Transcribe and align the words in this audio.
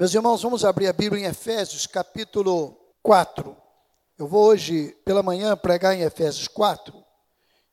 Meus 0.00 0.14
irmãos, 0.14 0.40
vamos 0.40 0.64
abrir 0.64 0.86
a 0.86 0.94
Bíblia 0.94 1.26
em 1.26 1.28
Efésios, 1.28 1.86
capítulo 1.86 2.74
4. 3.02 3.54
Eu 4.16 4.26
vou 4.26 4.46
hoje, 4.46 4.96
pela 5.04 5.22
manhã, 5.22 5.54
pregar 5.54 5.94
em 5.94 6.00
Efésios 6.00 6.48
4. 6.48 7.04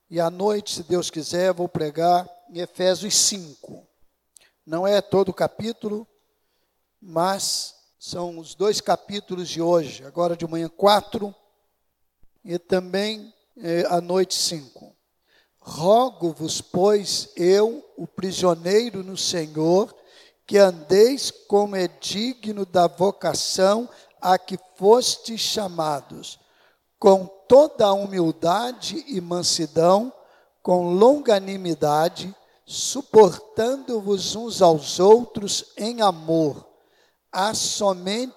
E 0.09 0.19
à 0.19 0.29
noite, 0.29 0.75
se 0.75 0.83
Deus 0.83 1.09
quiser, 1.09 1.53
vou 1.53 1.69
pregar 1.69 2.29
em 2.49 2.59
Efésios 2.59 3.15
5. 3.15 3.87
Não 4.65 4.85
é 4.85 4.99
todo 4.99 5.29
o 5.29 5.33
capítulo, 5.33 6.05
mas 7.01 7.75
são 7.97 8.37
os 8.39 8.55
dois 8.55 8.81
capítulos 8.81 9.47
de 9.47 9.61
hoje. 9.61 10.03
Agora 10.03 10.35
de 10.35 10.45
manhã, 10.45 10.67
4 10.67 11.33
e 12.43 12.59
também 12.59 13.33
eh, 13.55 13.85
à 13.87 14.01
noite, 14.01 14.35
5. 14.35 14.93
Rogo-vos, 15.61 16.59
pois, 16.59 17.29
eu, 17.37 17.89
o 17.95 18.05
prisioneiro 18.05 19.01
no 19.01 19.15
Senhor, 19.15 19.95
que 20.47 20.57
andeis 20.57 21.29
como 21.29 21.75
é 21.75 21.89
digno 21.89 22.65
da 22.65 22.87
vocação 22.87 23.89
a 24.21 24.39
que 24.39 24.57
fostes 24.77 25.41
chamados, 25.41 26.39
com 26.97 27.25
toda 27.49 27.85
a 27.85 27.93
humildade 27.93 29.03
e 29.09 29.19
mansidão, 29.19 30.11
com 30.63 30.93
longanimidade, 30.93 32.33
suportando-vos 32.65 34.35
uns 34.35 34.61
aos 34.61 35.01
outros 35.01 35.65
em 35.75 36.01
amor, 36.01 36.65
a 37.29 37.53
somente 37.53 38.33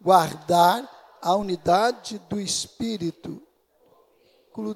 guardar 0.00 0.88
a 1.20 1.34
unidade 1.34 2.18
do 2.28 2.40
Espírito, 2.40 3.42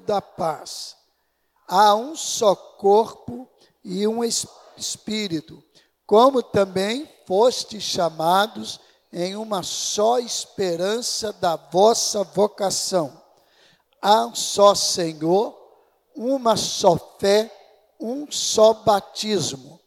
da 0.05 0.21
paz. 0.21 0.97
Há 1.67 1.95
um 1.95 2.15
só 2.15 2.55
corpo 2.55 3.47
e 3.83 4.07
um 4.07 4.23
Espírito 4.23 4.64
Espírito, 4.77 5.63
como 6.05 6.41
também 6.43 7.09
fostes 7.25 7.83
chamados 7.83 8.79
em 9.11 9.35
uma 9.35 9.63
só 9.63 10.19
esperança 10.19 11.31
da 11.33 11.55
vossa 11.55 12.23
vocação. 12.23 13.21
Há 14.01 14.25
um 14.25 14.35
só 14.35 14.75
Senhor, 14.75 15.57
uma 16.15 16.55
só 16.55 16.97
fé, 17.19 17.51
um 17.99 18.29
só 18.29 18.73
batismo, 18.73 19.79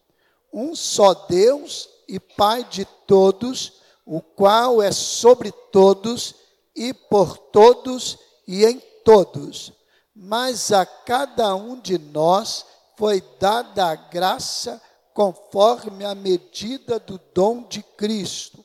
um 0.52 0.74
só 0.74 1.14
Deus 1.14 1.88
e 2.08 2.18
Pai 2.18 2.64
de 2.64 2.84
todos, 3.06 3.74
o 4.04 4.20
qual 4.20 4.82
é 4.82 4.90
sobre 4.90 5.52
todos 5.52 6.34
e 6.74 6.94
por 6.94 7.36
todos 7.36 8.18
e 8.46 8.64
em 8.64 8.80
todos. 9.04 9.72
Mas 10.14 10.72
a 10.72 10.86
cada 10.86 11.54
um 11.54 11.78
de 11.78 11.98
nós 11.98 12.64
foi 12.98 13.22
dada 13.38 13.86
a 13.86 13.94
graça 13.94 14.82
conforme 15.14 16.04
a 16.04 16.16
medida 16.16 16.98
do 16.98 17.16
dom 17.32 17.62
de 17.62 17.80
Cristo. 17.80 18.64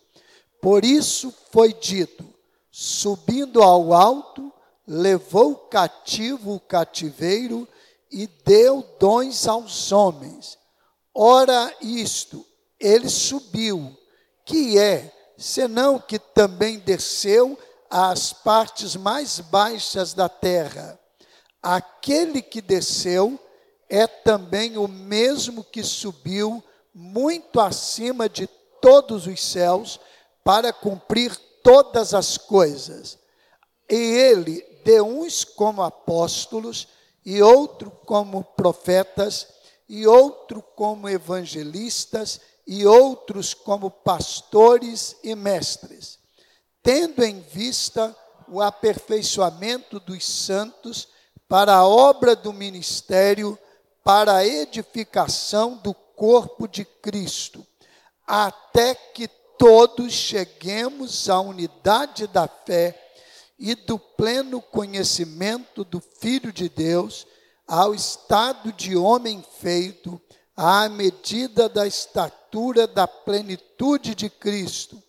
Por 0.59 0.83
isso 0.83 1.31
foi 1.51 1.71
dito: 1.71 2.25
subindo 2.71 3.61
ao 3.61 3.93
alto, 3.93 4.51
levou 4.87 5.55
cativo 5.55 6.55
o 6.55 6.59
cativeiro 6.59 7.67
e 8.11 8.25
deu 8.25 8.83
dons 8.99 9.47
aos 9.47 9.91
homens. 9.91 10.57
Ora, 11.13 11.71
isto, 11.79 12.43
ele 12.79 13.09
subiu, 13.09 13.95
que 14.43 14.79
é, 14.79 15.13
senão 15.37 15.99
que 15.99 16.17
também 16.17 16.79
desceu 16.79 17.55
às 17.87 18.33
partes 18.33 18.95
mais 18.95 19.39
baixas 19.39 20.15
da 20.15 20.27
terra. 20.27 20.99
Aquele 21.61 22.41
que 22.41 22.61
desceu 22.63 23.39
é 23.95 24.07
também 24.07 24.75
o 24.75 24.87
mesmo 24.87 25.63
que 25.63 25.83
subiu 25.83 26.63
muito 26.91 27.59
acima 27.59 28.27
de 28.27 28.47
todos 28.81 29.27
os 29.27 29.39
céus 29.39 29.99
para 30.43 30.73
cumprir 30.73 31.35
todas 31.61 32.11
as 32.15 32.35
coisas. 32.35 33.19
E 33.87 33.95
ele 33.95 34.65
deu 34.83 35.05
uns 35.05 35.43
como 35.43 35.83
apóstolos, 35.83 36.87
e 37.23 37.39
outro 37.43 37.91
como 38.03 38.43
profetas, 38.43 39.47
e 39.87 40.07
outro 40.07 40.63
como 40.75 41.07
evangelistas, 41.07 42.41
e 42.65 42.87
outros 42.87 43.53
como 43.53 43.91
pastores 43.91 45.15
e 45.23 45.35
mestres, 45.35 46.17
tendo 46.81 47.23
em 47.23 47.41
vista 47.41 48.15
o 48.47 48.59
aperfeiçoamento 48.59 49.99
dos 49.99 50.25
santos 50.25 51.09
para 51.47 51.75
a 51.75 51.87
obra 51.87 52.35
do 52.35 52.51
ministério 52.51 53.55
para 54.03 54.37
a 54.37 54.45
edificação 54.45 55.77
do 55.77 55.93
corpo 55.93 56.67
de 56.67 56.83
Cristo, 56.83 57.65
até 58.27 58.93
que 58.93 59.27
todos 59.57 60.11
cheguemos 60.11 61.29
à 61.29 61.39
unidade 61.39 62.27
da 62.27 62.47
fé 62.47 62.99
e 63.57 63.75
do 63.75 63.97
pleno 63.97 64.61
conhecimento 64.61 65.83
do 65.83 66.01
Filho 66.19 66.51
de 66.51 66.67
Deus, 66.67 67.25
ao 67.65 67.93
estado 67.95 68.73
de 68.73 68.95
homem 68.95 69.43
feito, 69.59 70.21
à 70.55 70.89
medida 70.89 71.69
da 71.69 71.87
estatura 71.87 72.85
da 72.85 73.07
plenitude 73.07 74.13
de 74.13 74.29
Cristo, 74.29 75.01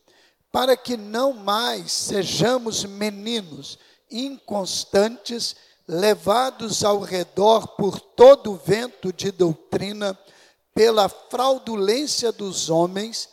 para 0.52 0.76
que 0.76 0.96
não 0.96 1.32
mais 1.32 1.90
sejamos 1.90 2.84
meninos 2.84 3.78
inconstantes, 4.10 5.56
levados 5.86 6.82
ao 6.84 7.00
redor 7.00 7.68
por 7.76 8.00
todo 8.00 8.52
o 8.52 8.56
vento 8.56 9.12
de 9.12 9.30
doutrina, 9.30 10.18
pela 10.74 11.08
fraudulência 11.08 12.32
dos 12.32 12.68
homens, 12.70 13.28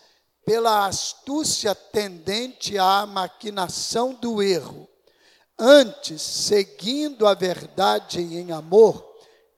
pela 0.46 0.86
astúcia 0.86 1.74
tendente 1.74 2.78
à 2.78 3.06
maquinação 3.06 4.14
do 4.14 4.42
erro. 4.42 4.88
Antes, 5.58 6.22
seguindo 6.22 7.28
a 7.28 7.34
verdade 7.34 8.22
em 8.22 8.52
amor, 8.52 9.06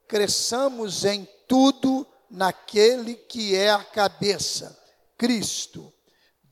cresçamos 0.06 1.04
em 1.04 1.28
tudo 1.48 2.06
naquele 2.30 3.14
que 3.14 3.54
é 3.54 3.70
a 3.70 3.82
cabeça, 3.82 4.78
Cristo, 5.16 5.92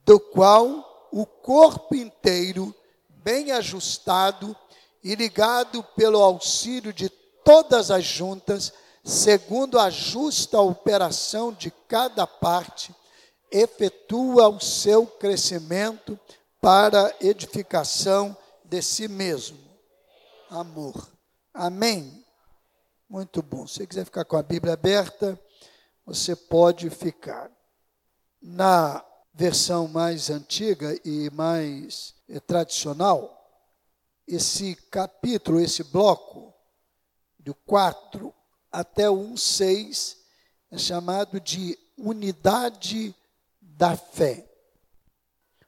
do 0.05 0.19
qual 0.19 1.09
o 1.13 1.27
corpo 1.27 1.95
inteiro, 1.95 2.75
bem 3.09 3.53
ajustado, 3.53 4.57
e 5.03 5.15
ligado 5.15 5.83
pelo 5.97 6.23
auxílio 6.23 6.93
de 6.93 7.09
todas 7.45 7.91
as 7.91 8.05
juntas, 8.05 8.73
segundo 9.05 9.79
a 9.79 9.91
justa 9.91 10.61
operação 10.61 11.53
de 11.53 11.71
cada 11.89 12.27
parte, 12.27 12.95
efetua 13.51 14.49
o 14.49 14.61
seu 14.61 15.07
crescimento 15.07 16.19
para 16.61 17.15
edificação 17.21 18.37
de 18.65 18.81
si 18.81 19.09
mesmo. 19.09 19.59
Amor. 20.49 21.09
Amém. 21.53 22.25
Muito 23.09 23.43
bom. 23.43 23.67
Se 23.67 23.75
você 23.75 23.87
quiser 23.87 24.05
ficar 24.05 24.25
com 24.25 24.37
a 24.37 24.43
Bíblia 24.43 24.75
aberta, 24.75 25.39
você 26.07 26.35
pode 26.35 26.89
ficar. 26.89 27.51
Na 28.41 29.05
versão 29.35 29.87
mais 29.87 30.31
antiga 30.31 30.99
e 31.05 31.31
mais 31.31 32.15
eh, 32.29 32.41
tradicional, 32.41 33.42
esse 34.27 34.75
capítulo, 34.91 35.61
esse 35.61 35.83
bloco, 35.85 36.55
do 37.39 37.55
4 37.55 38.33
até 38.71 39.11
o 39.11 39.15
1, 39.15 39.37
6, 39.37 40.17
é 40.71 40.79
chamado 40.79 41.41
de 41.41 41.79
unidade 41.97 43.15
da 43.61 43.97
fé. 43.97 44.49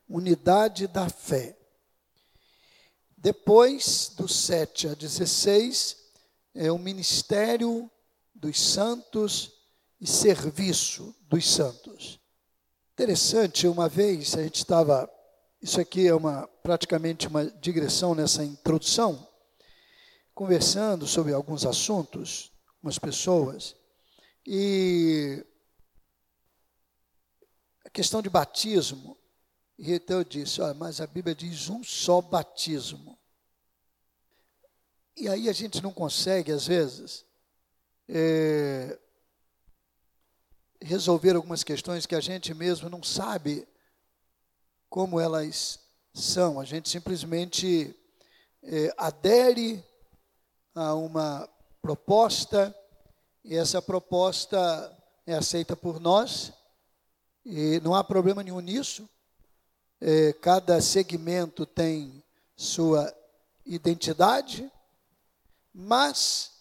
Unidade 0.08 0.86
da 0.86 1.08
fé. 1.08 1.56
Depois, 3.16 4.12
do 4.16 4.28
7 4.28 4.88
a 4.88 4.94
16, 4.94 5.96
é 6.54 6.70
o 6.70 6.78
ministério 6.78 7.90
dos 8.34 8.60
santos 8.60 9.52
e 10.00 10.06
serviço 10.06 11.14
dos 11.22 11.50
santos. 11.50 12.20
Interessante, 12.92 13.66
uma 13.66 13.88
vez 13.88 14.36
a 14.36 14.42
gente 14.42 14.56
estava 14.56 15.10
isso 15.64 15.80
aqui 15.80 16.06
é 16.06 16.14
uma 16.14 16.46
praticamente 16.62 17.26
uma 17.26 17.46
digressão 17.46 18.14
nessa 18.14 18.44
introdução, 18.44 19.26
conversando 20.34 21.06
sobre 21.06 21.32
alguns 21.32 21.64
assuntos 21.64 22.52
com 22.82 22.88
as 22.90 22.98
pessoas 22.98 23.74
e 24.46 25.42
a 27.82 27.88
questão 27.88 28.20
de 28.20 28.28
batismo. 28.28 29.16
E 29.78 29.94
então 29.94 30.18
eu 30.18 30.24
disse, 30.24 30.60
olha, 30.60 30.74
mas 30.74 31.00
a 31.00 31.06
Bíblia 31.06 31.34
diz 31.34 31.70
um 31.70 31.82
só 31.82 32.20
batismo. 32.20 33.18
E 35.16 35.30
aí 35.30 35.48
a 35.48 35.52
gente 35.54 35.82
não 35.82 35.94
consegue, 35.94 36.52
às 36.52 36.66
vezes, 36.66 37.24
é, 38.06 38.98
resolver 40.82 41.34
algumas 41.36 41.64
questões 41.64 42.04
que 42.04 42.14
a 42.14 42.20
gente 42.20 42.52
mesmo 42.52 42.90
não 42.90 43.02
sabe 43.02 43.66
como 44.94 45.18
elas 45.18 45.80
são. 46.12 46.60
A 46.60 46.64
gente 46.64 46.88
simplesmente 46.88 47.92
é, 48.62 48.94
adere 48.96 49.84
a 50.72 50.94
uma 50.94 51.48
proposta 51.82 52.72
e 53.42 53.56
essa 53.56 53.82
proposta 53.82 54.96
é 55.26 55.34
aceita 55.34 55.74
por 55.74 55.98
nós 55.98 56.52
E 57.44 57.80
não 57.80 57.92
há 57.92 58.04
problema 58.04 58.44
nenhum 58.44 58.60
nisso. 58.60 59.10
É, 60.00 60.32
cada 60.34 60.80
segmento 60.80 61.66
tem 61.66 62.22
sua 62.56 63.12
identidade, 63.66 64.70
mas 65.74 66.52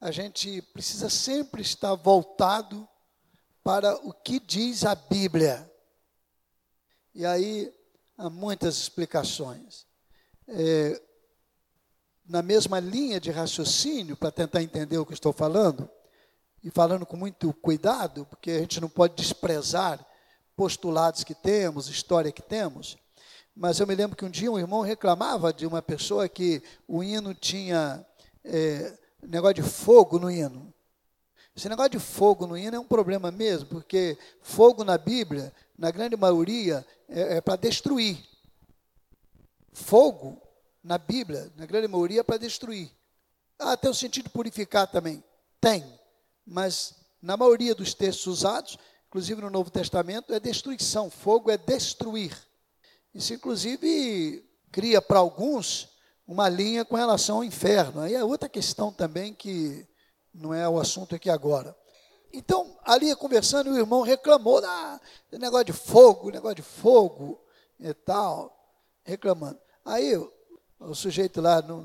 a 0.00 0.10
gente 0.10 0.60
precisa 0.60 1.08
sempre 1.08 1.62
estar 1.62 1.94
voltado 1.94 2.88
para 3.62 3.94
o 4.04 4.12
que 4.12 4.40
diz 4.40 4.84
a 4.84 4.96
Bíblia. 4.96 5.69
E 7.14 7.26
aí 7.26 7.72
há 8.16 8.30
muitas 8.30 8.76
explicações. 8.76 9.86
É, 10.48 11.00
na 12.28 12.42
mesma 12.42 12.78
linha 12.78 13.20
de 13.20 13.30
raciocínio, 13.30 14.16
para 14.16 14.30
tentar 14.30 14.62
entender 14.62 14.98
o 14.98 15.06
que 15.06 15.14
estou 15.14 15.32
falando, 15.32 15.90
e 16.62 16.70
falando 16.70 17.06
com 17.06 17.16
muito 17.16 17.52
cuidado, 17.54 18.26
porque 18.26 18.50
a 18.50 18.58
gente 18.60 18.80
não 18.80 18.88
pode 18.88 19.14
desprezar 19.14 20.04
postulados 20.54 21.24
que 21.24 21.34
temos, 21.34 21.88
história 21.88 22.30
que 22.30 22.42
temos. 22.42 22.98
Mas 23.56 23.80
eu 23.80 23.86
me 23.86 23.94
lembro 23.94 24.16
que 24.16 24.24
um 24.24 24.30
dia 24.30 24.50
um 24.52 24.58
irmão 24.58 24.82
reclamava 24.82 25.52
de 25.52 25.66
uma 25.66 25.80
pessoa 25.82 26.28
que 26.28 26.62
o 26.86 27.02
hino 27.02 27.34
tinha 27.34 28.04
é, 28.44 28.92
negócio 29.22 29.54
de 29.54 29.62
fogo 29.62 30.18
no 30.18 30.30
hino. 30.30 30.72
Esse 31.56 31.68
negócio 31.68 31.90
de 31.90 31.98
fogo 31.98 32.46
no 32.46 32.56
hino 32.56 32.76
é 32.76 32.80
um 32.80 32.86
problema 32.86 33.30
mesmo, 33.30 33.66
porque 33.68 34.16
fogo 34.40 34.84
na 34.84 34.96
Bíblia, 34.96 35.52
na 35.80 35.90
grande 35.90 36.14
maioria, 36.14 36.86
é, 37.08 37.38
é 37.38 37.40
para 37.40 37.56
destruir. 37.56 38.22
Fogo 39.72 40.38
na 40.84 40.98
Bíblia, 40.98 41.50
na 41.56 41.64
grande 41.64 41.88
maioria, 41.88 42.20
é 42.20 42.22
para 42.22 42.36
destruir. 42.36 42.90
Ah, 43.58 43.78
tem 43.78 43.90
o 43.90 43.94
sentido 43.94 44.28
purificar 44.28 44.86
também. 44.86 45.24
Tem. 45.58 45.82
Mas 46.46 46.96
na 47.22 47.34
maioria 47.34 47.74
dos 47.74 47.94
textos 47.94 48.26
usados, 48.26 48.78
inclusive 49.08 49.40
no 49.40 49.48
Novo 49.48 49.70
Testamento, 49.70 50.34
é 50.34 50.38
destruição. 50.38 51.08
Fogo 51.08 51.50
é 51.50 51.56
destruir. 51.56 52.36
Isso, 53.14 53.32
inclusive, 53.32 54.44
cria 54.70 55.00
para 55.00 55.18
alguns 55.18 55.88
uma 56.26 56.46
linha 56.50 56.84
com 56.84 56.94
relação 56.94 57.38
ao 57.38 57.44
inferno. 57.44 58.02
Aí 58.02 58.14
é 58.14 58.22
outra 58.22 58.50
questão 58.50 58.92
também 58.92 59.32
que 59.32 59.88
não 60.34 60.52
é 60.52 60.68
o 60.68 60.78
assunto 60.78 61.14
aqui 61.14 61.30
agora. 61.30 61.74
Então, 62.32 62.76
ali 62.84 63.14
conversando, 63.16 63.70
o 63.70 63.78
irmão 63.78 64.02
reclamou, 64.02 64.60
ah, 64.64 65.00
negócio 65.32 65.66
de 65.66 65.72
fogo, 65.72 66.30
negócio 66.30 66.56
de 66.56 66.62
fogo 66.62 67.40
e 67.78 67.92
tal, 67.92 68.56
reclamando. 69.04 69.58
Aí 69.84 70.16
o 70.78 70.94
sujeito 70.94 71.40
lá, 71.40 71.60
não, 71.60 71.84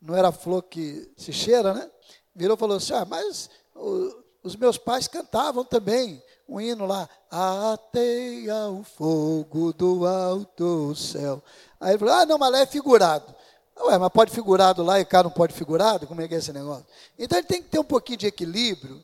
não 0.00 0.16
era 0.16 0.32
flor 0.32 0.62
que 0.62 1.10
se 1.16 1.32
cheira, 1.32 1.74
né? 1.74 1.90
Virou 2.34 2.56
e 2.56 2.58
falou 2.58 2.76
assim: 2.76 2.94
ah, 2.94 3.04
mas 3.04 3.50
o, 3.74 4.22
os 4.42 4.56
meus 4.56 4.78
pais 4.78 5.06
cantavam 5.06 5.64
também 5.64 6.22
um 6.48 6.60
hino 6.60 6.86
lá, 6.86 7.08
ateia 7.30 8.68
o 8.68 8.82
fogo 8.82 9.72
do 9.72 10.06
alto 10.06 10.94
céu. 10.94 11.42
Aí 11.80 11.92
ele 11.92 11.98
falou: 11.98 12.14
ah, 12.14 12.26
não, 12.26 12.38
mas 12.38 12.52
lá 12.52 12.58
é 12.60 12.66
figurado. 12.66 13.34
Ué, 13.80 13.98
mas 13.98 14.10
pode 14.10 14.30
figurado 14.30 14.82
lá 14.82 15.00
e 15.00 15.04
cá 15.04 15.22
não 15.22 15.30
pode 15.30 15.54
figurado? 15.54 16.06
Como 16.06 16.20
é 16.20 16.28
que 16.28 16.34
é 16.34 16.38
esse 16.38 16.52
negócio? 16.52 16.86
Então 17.18 17.38
ele 17.38 17.46
tem 17.46 17.62
que 17.62 17.68
ter 17.68 17.78
um 17.78 17.84
pouquinho 17.84 18.18
de 18.18 18.26
equilíbrio 18.26 19.02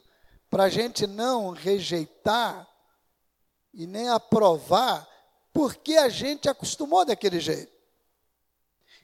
para 0.50 0.64
a 0.64 0.68
gente 0.68 1.06
não 1.06 1.50
rejeitar 1.50 2.66
e 3.72 3.86
nem 3.86 4.08
aprovar 4.08 5.06
porque 5.52 5.96
a 5.96 6.08
gente 6.08 6.48
acostumou 6.48 7.04
daquele 7.04 7.40
jeito. 7.40 7.72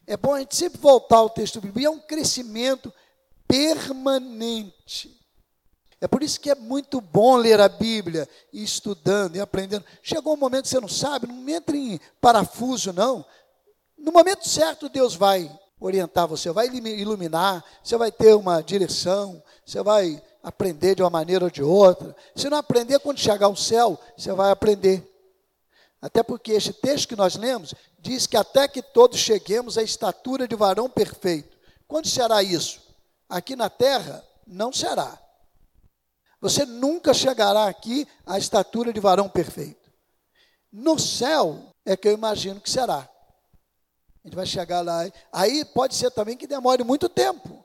É 0.07 0.17
bom 0.17 0.35
a 0.35 0.41
gente 0.41 0.55
sempre 0.55 0.79
voltar 0.79 1.17
ao 1.17 1.31
texto 1.31 1.61
bíblico, 1.61 1.87
é 1.87 1.91
um 1.91 2.01
crescimento 2.01 2.93
permanente. 3.47 5.21
É 6.01 6.07
por 6.07 6.23
isso 6.23 6.39
que 6.39 6.51
é 6.51 6.55
muito 6.55 7.01
bom 7.01 7.37
ler 7.37 7.61
a 7.61 7.69
Bíblia 7.69 8.29
e 8.53 8.63
estudando 8.63 9.37
e 9.37 9.41
aprendendo. 9.41 9.85
Chegou 10.03 10.35
um 10.35 10.37
momento 10.37 10.65
que 10.65 10.69
você 10.69 10.81
não 10.81 10.89
sabe, 10.89 11.27
não 11.27 11.49
entre 11.49 11.79
em 11.79 12.01
parafuso, 12.21 12.93
não. 12.93 13.25
No 13.97 14.13
momento 14.13 14.47
certo, 14.47 14.89
Deus 14.89 15.15
vai 15.15 15.51
orientar 15.81 16.29
você, 16.29 16.51
vai 16.51 16.67
iluminar, 16.67 17.65
você 17.83 17.97
vai 17.97 18.13
ter 18.13 18.35
uma 18.35 18.63
direção, 18.63 19.43
você 19.65 19.83
vai 19.83 20.23
aprender 20.45 20.95
de 20.95 21.03
uma 21.03 21.09
maneira 21.09 21.47
ou 21.47 21.51
de 21.51 21.63
outra. 21.63 22.15
Se 22.37 22.51
não 22.51 22.59
aprender, 22.59 23.01
quando 23.01 23.19
chegar 23.19 23.47
ao 23.47 23.57
céu, 23.57 23.99
você 24.15 24.31
vai 24.33 24.51
aprender. 24.51 25.11
Até 26.03 26.23
porque 26.23 26.53
este 26.53 26.71
texto 26.75 27.09
que 27.09 27.17
nós 27.17 27.35
lemos 27.35 27.75
diz 27.99 28.27
que 28.27 28.37
até 28.37 28.69
que 28.69 28.83
todos 28.83 29.19
cheguemos 29.19 29.79
à 29.79 29.83
estatura 29.83 30.47
de 30.47 30.55
varão 30.55 30.89
perfeito. 30.89 31.57
Quando 31.89 32.09
será 32.09 32.43
isso? 32.43 32.83
Aqui 33.27 33.57
na 33.57 33.71
terra, 33.71 34.23
não 34.47 34.71
será. 34.71 35.19
Você 36.43 36.67
nunca 36.67 37.15
chegará 37.15 37.67
aqui 37.67 38.07
à 38.27 38.37
estatura 38.37 38.93
de 38.93 39.01
varão 39.01 39.31
perfeito. 39.31 39.91
No 40.71 40.99
céu 40.99 41.71
é 41.87 41.97
que 41.97 42.07
eu 42.07 42.13
imagino 42.13 42.61
que 42.61 42.69
será. 42.69 43.09
A 44.23 44.29
gente 44.29 44.37
vai 44.37 44.45
chegar 44.45 44.83
lá. 44.83 45.11
Aí 45.33 45.65
pode 45.65 45.95
ser 45.95 46.11
também 46.11 46.37
que 46.37 46.47
demore 46.47 46.85
muito 46.85 47.09
tempo. 47.09 47.64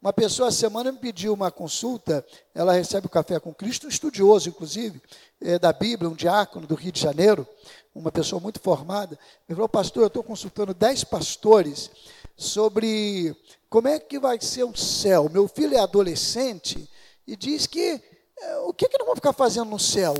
Uma 0.00 0.12
pessoa, 0.12 0.48
a 0.48 0.52
semana, 0.52 0.92
me 0.92 0.98
pediu 0.98 1.34
uma 1.34 1.50
consulta. 1.50 2.24
Ela 2.54 2.72
recebe 2.72 3.08
o 3.08 3.10
Café 3.10 3.40
com 3.40 3.52
Cristo, 3.52 3.86
um 3.86 3.90
estudioso, 3.90 4.48
inclusive, 4.48 5.02
é, 5.40 5.58
da 5.58 5.72
Bíblia, 5.72 6.08
um 6.08 6.14
diácono 6.14 6.68
do 6.68 6.76
Rio 6.76 6.92
de 6.92 7.00
Janeiro, 7.00 7.44
uma 7.92 8.12
pessoa 8.12 8.40
muito 8.40 8.60
formada. 8.60 9.18
Ele 9.48 9.56
falou, 9.56 9.68
pastor, 9.68 10.04
eu 10.04 10.06
estou 10.06 10.22
consultando 10.22 10.72
dez 10.72 11.02
pastores 11.02 11.90
sobre 12.36 13.36
como 13.68 13.88
é 13.88 13.98
que 13.98 14.20
vai 14.20 14.40
ser 14.40 14.62
o 14.62 14.76
céu. 14.76 15.28
Meu 15.28 15.48
filho 15.48 15.74
é 15.74 15.80
adolescente 15.80 16.88
e 17.26 17.34
diz 17.34 17.66
que 17.66 18.00
é, 18.40 18.56
o 18.58 18.72
que, 18.72 18.88
que 18.88 18.98
nós 18.98 19.06
vamos 19.06 19.18
ficar 19.18 19.32
fazendo 19.32 19.68
no 19.68 19.80
céu? 19.80 20.14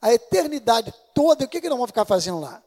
A 0.00 0.12
eternidade 0.12 0.92
toda, 1.14 1.46
o 1.46 1.48
que, 1.48 1.58
que 1.58 1.68
nós 1.70 1.78
vamos 1.78 1.90
ficar 1.90 2.04
fazendo 2.04 2.38
lá? 2.38 2.62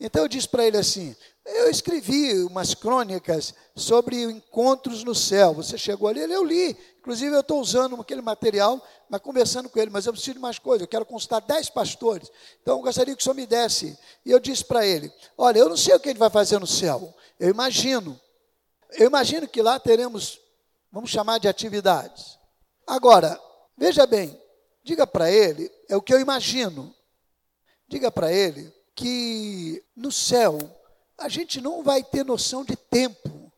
Então 0.00 0.22
eu 0.22 0.28
disse 0.28 0.48
para 0.48 0.66
ele 0.66 0.78
assim: 0.78 1.14
eu 1.44 1.70
escrevi 1.70 2.42
umas 2.44 2.74
crônicas 2.74 3.54
sobre 3.74 4.22
encontros 4.22 5.02
no 5.04 5.14
céu. 5.14 5.54
Você 5.54 5.76
chegou 5.76 6.08
ali, 6.08 6.20
eu 6.20 6.44
li. 6.44 6.76
Inclusive, 6.98 7.34
eu 7.34 7.40
estou 7.40 7.60
usando 7.60 8.00
aquele 8.00 8.20
material, 8.20 8.80
mas 9.08 9.20
conversando 9.20 9.68
com 9.68 9.78
ele, 9.78 9.90
mas 9.90 10.06
eu 10.06 10.12
preciso 10.12 10.34
de 10.34 10.38
mais 10.38 10.58
coisas. 10.58 10.82
Eu 10.82 10.88
quero 10.88 11.06
consultar 11.06 11.40
dez 11.40 11.68
pastores. 11.70 12.30
Então, 12.60 12.76
eu 12.76 12.82
gostaria 12.82 13.16
que 13.16 13.20
o 13.20 13.24
senhor 13.24 13.34
me 13.34 13.46
desse. 13.46 13.98
E 14.24 14.30
eu 14.30 14.38
disse 14.38 14.64
para 14.64 14.86
ele: 14.86 15.12
Olha, 15.36 15.58
eu 15.58 15.68
não 15.68 15.76
sei 15.76 15.94
o 15.94 16.00
que 16.00 16.08
ele 16.08 16.18
vai 16.18 16.30
fazer 16.30 16.58
no 16.58 16.66
céu. 16.66 17.14
Eu 17.38 17.48
imagino. 17.48 18.18
Eu 18.92 19.06
imagino 19.06 19.48
que 19.48 19.62
lá 19.62 19.78
teremos, 19.78 20.38
vamos 20.92 21.10
chamar 21.10 21.38
de 21.38 21.48
atividades. 21.48 22.38
Agora, 22.86 23.40
veja 23.76 24.04
bem, 24.04 24.38
diga 24.82 25.06
para 25.06 25.30
ele, 25.30 25.70
é 25.88 25.96
o 25.96 26.02
que 26.02 26.12
eu 26.12 26.20
imagino. 26.20 26.94
Diga 27.88 28.10
para 28.10 28.32
ele 28.32 28.72
que 29.00 29.82
no 29.96 30.12
céu 30.12 30.58
a 31.16 31.26
gente 31.26 31.58
não 31.58 31.82
vai 31.82 32.04
ter 32.04 32.22
noção 32.22 32.62
de 32.62 32.76
tempo. 32.76 33.50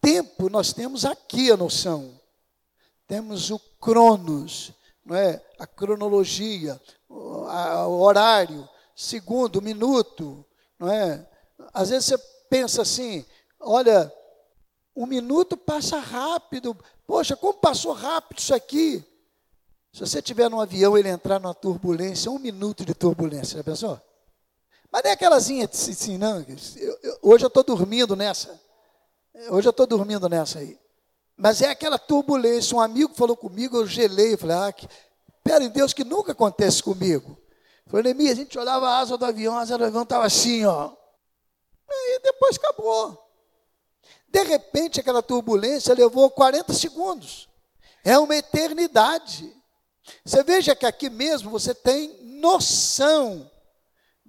Tempo 0.00 0.50
nós 0.50 0.72
temos 0.72 1.04
aqui 1.04 1.52
a 1.52 1.56
noção. 1.56 2.20
Temos 3.06 3.50
o 3.50 3.60
cronos, 3.80 4.72
não 5.04 5.14
é? 5.14 5.40
A 5.56 5.66
cronologia, 5.66 6.80
o, 7.08 8.00
horário, 8.00 8.68
segundo, 8.94 9.62
minuto, 9.62 10.44
não 10.78 10.90
é? 10.90 11.24
Às 11.72 11.90
vezes 11.90 12.06
você 12.06 12.18
pensa 12.50 12.82
assim, 12.82 13.24
olha, 13.60 14.12
um 14.96 15.06
minuto 15.06 15.56
passa 15.56 15.98
rápido. 15.98 16.76
Poxa, 17.06 17.36
como 17.36 17.54
passou 17.54 17.92
rápido 17.92 18.40
isso 18.40 18.54
aqui? 18.54 19.04
Se 19.92 20.00
você 20.00 20.18
estiver 20.18 20.50
num 20.50 20.60
avião 20.60 20.98
ele 20.98 21.08
entrar 21.08 21.38
numa 21.38 21.54
turbulência, 21.54 22.30
um 22.30 22.38
minuto 22.38 22.84
de 22.84 22.94
turbulência, 22.94 23.56
já 23.56 23.64
pensou? 23.64 24.00
Mas 24.90 25.02
nem 25.02 25.12
aquelazinha 25.12 25.68
assim, 25.70 26.16
não. 26.16 26.40
Eu, 26.76 26.98
eu, 27.02 27.18
hoje 27.22 27.44
eu 27.44 27.48
estou 27.48 27.62
dormindo 27.62 28.16
nessa. 28.16 28.60
Hoje 29.50 29.68
eu 29.68 29.70
estou 29.70 29.86
dormindo 29.86 30.28
nessa 30.28 30.58
aí. 30.58 30.78
Mas 31.36 31.62
é 31.62 31.70
aquela 31.70 31.98
turbulência. 31.98 32.76
Um 32.76 32.80
amigo 32.80 33.14
falou 33.14 33.36
comigo, 33.36 33.76
eu 33.76 33.86
gelei. 33.86 34.36
Falei, 34.36 34.56
ah, 34.56 34.72
que, 34.72 34.88
pera 35.44 35.62
em 35.62 35.68
Deus 35.68 35.92
que 35.92 36.04
nunca 36.04 36.32
acontece 36.32 36.82
comigo. 36.82 37.38
Falei, 37.86 38.12
Neemias, 38.12 38.32
a 38.38 38.42
gente 38.42 38.58
olhava 38.58 38.88
a 38.88 38.98
asa 38.98 39.16
do 39.16 39.24
avião, 39.24 39.56
a 39.56 39.60
asa 39.60 39.78
do 39.78 39.84
avião 39.84 40.02
estava 40.02 40.26
assim, 40.26 40.64
ó. 40.64 40.92
E 41.90 42.20
depois 42.20 42.56
acabou. 42.56 43.26
De 44.28 44.42
repente, 44.42 45.00
aquela 45.00 45.22
turbulência 45.22 45.94
levou 45.94 46.30
40 46.30 46.72
segundos. 46.74 47.48
É 48.04 48.18
uma 48.18 48.36
eternidade. 48.36 49.54
Você 50.24 50.42
veja 50.42 50.74
que 50.74 50.86
aqui 50.86 51.08
mesmo 51.08 51.50
você 51.50 51.74
tem 51.74 52.22
noção 52.40 53.50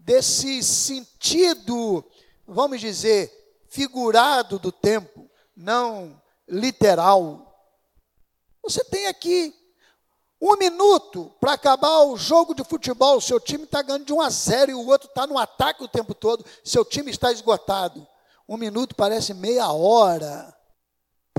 desse 0.09 0.63
sentido, 0.63 2.03
vamos 2.47 2.81
dizer, 2.81 3.31
figurado 3.69 4.57
do 4.57 4.71
tempo, 4.71 5.29
não 5.55 6.19
literal. 6.47 7.63
Você 8.63 8.83
tem 8.85 9.05
aqui 9.05 9.53
um 10.41 10.57
minuto 10.57 11.31
para 11.39 11.53
acabar 11.53 11.99
o 12.05 12.17
jogo 12.17 12.55
de 12.55 12.63
futebol, 12.63 13.21
seu 13.21 13.39
time 13.39 13.65
está 13.65 13.83
ganhando 13.83 14.05
de 14.05 14.11
1 14.11 14.21
a 14.21 14.29
0 14.31 14.71
e 14.71 14.73
o 14.73 14.87
outro 14.87 15.07
está 15.07 15.27
no 15.27 15.37
ataque 15.37 15.83
o 15.83 15.87
tempo 15.87 16.15
todo, 16.15 16.43
seu 16.63 16.83
time 16.83 17.11
está 17.11 17.31
esgotado. 17.31 18.07
Um 18.47 18.57
minuto 18.57 18.95
parece 18.95 19.35
meia 19.35 19.71
hora 19.71 20.51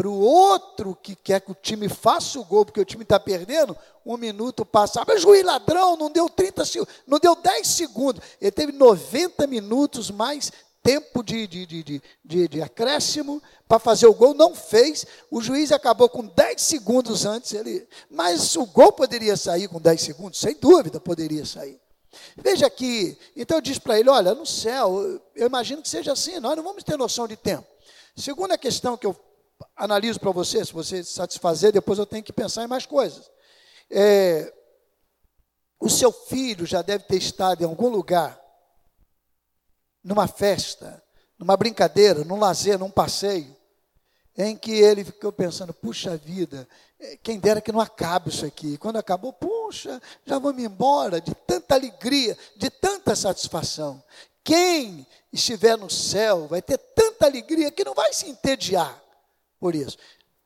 para 0.01 0.09
o 0.09 0.19
outro 0.19 0.97
que 0.97 1.15
quer 1.15 1.43
que 1.43 1.51
o 1.51 1.55
time 1.55 1.87
faça 1.87 2.41
o 2.41 2.45
gol, 2.45 2.65
porque 2.65 2.81
o 2.81 2.85
time 2.87 3.03
está 3.03 3.21
perdendo, 3.21 3.77
um 4.07 4.17
minuto 4.17 4.65
passa. 4.65 5.05
Mas 5.07 5.21
juiz 5.21 5.45
ladrão, 5.45 5.95
não 5.95 6.11
deu 6.11 6.27
30 6.27 6.63
não 7.07 7.19
deu 7.19 7.37
10 7.37 7.67
segundos. 7.67 8.23
Ele 8.41 8.51
teve 8.51 8.73
90 8.73 9.47
minutos 9.47 10.11
mais 10.11 10.51
tempo 10.83 11.23
de, 11.23 11.47
de, 11.47 11.67
de, 11.67 12.03
de, 12.25 12.49
de 12.49 12.63
acréscimo 12.63 13.43
para 13.69 13.79
fazer 13.79 14.07
o 14.07 14.15
gol, 14.15 14.33
não 14.33 14.55
fez. 14.55 15.05
O 15.31 15.43
juiz 15.43 15.71
acabou 15.71 16.09
com 16.09 16.25
10 16.25 16.63
segundos 16.63 17.27
antes. 17.27 17.53
Ele, 17.53 17.87
mas 18.11 18.57
o 18.57 18.65
gol 18.65 18.93
poderia 18.93 19.37
sair 19.37 19.69
com 19.69 19.79
10 19.79 20.01
segundos, 20.01 20.41
sem 20.41 20.55
dúvida 20.55 20.99
poderia 20.99 21.45
sair. 21.45 21.79
Veja 22.39 22.67
aqui, 22.67 23.19
então 23.37 23.59
eu 23.59 23.61
disse 23.61 23.81
para 23.81 24.01
ele: 24.01 24.09
olha, 24.09 24.35
no 24.35 24.47
céu, 24.47 25.21
eu 25.37 25.47
imagino 25.47 25.83
que 25.83 25.91
seja 25.91 26.13
assim, 26.15 26.41
nós 26.41 26.57
não 26.57 26.65
vamos 26.65 26.83
ter 26.85 26.97
noção 26.97 27.29
de 27.29 27.37
tempo. 27.37 27.67
Segunda 28.17 28.57
questão 28.57 28.97
que 28.97 29.07
eu 29.07 29.15
analiso 29.77 30.21
para 30.21 30.31
você, 30.31 30.65
se 30.65 30.73
você 30.73 31.03
satisfazer, 31.03 31.73
depois 31.73 31.99
eu 31.99 32.07
tenho 32.07 32.23
que 32.23 32.33
pensar 32.33 32.65
em 32.65 32.69
mais 32.69 32.87
coisas. 32.87 33.31
É, 33.91 34.53
o 35.79 35.89
seu 35.89 36.13
filho 36.13 36.67
já 36.67 36.83
deve 36.83 37.05
ter 37.05 37.17
estado 37.17 37.63
em 37.63 37.67
algum 37.67 37.89
lugar, 37.89 38.39
numa 40.05 40.29
festa, 40.29 41.03
numa 41.39 41.57
brincadeira, 41.57 42.25
num 42.25 42.39
lazer, 42.39 42.79
num 42.79 42.91
passeio, 42.91 43.57
em 44.37 44.57
que 44.57 44.73
ele 44.73 45.05
ficou 45.05 45.33
pensando: 45.33 45.73
puxa 45.73 46.17
vida, 46.17 46.69
é, 46.99 47.17
quem 47.17 47.39
dera 47.39 47.61
que 47.61 47.73
não 47.73 47.81
acabe 47.81 48.29
isso 48.29 48.45
aqui. 48.45 48.77
Quando 48.77 48.97
acabou, 48.97 49.33
puxa, 49.33 50.01
já 50.25 50.39
vamos 50.39 50.63
embora, 50.63 51.21
de 51.21 51.35
tanta 51.35 51.75
alegria, 51.75 52.37
de 52.57 52.71
tanta 52.71 53.17
satisfação. 53.17 54.03
Quem 54.45 55.07
estiver 55.33 55.77
no 55.77 55.91
céu 55.91 56.47
vai 56.47 56.63
ter 56.63 56.79
tanta 56.79 57.27
alegria 57.27 57.71
que 57.71 57.85
não 57.85 57.95
vai 57.95 58.13
se 58.13 58.29
entediar 58.29 59.01
por 59.61 59.75
isso. 59.75 59.99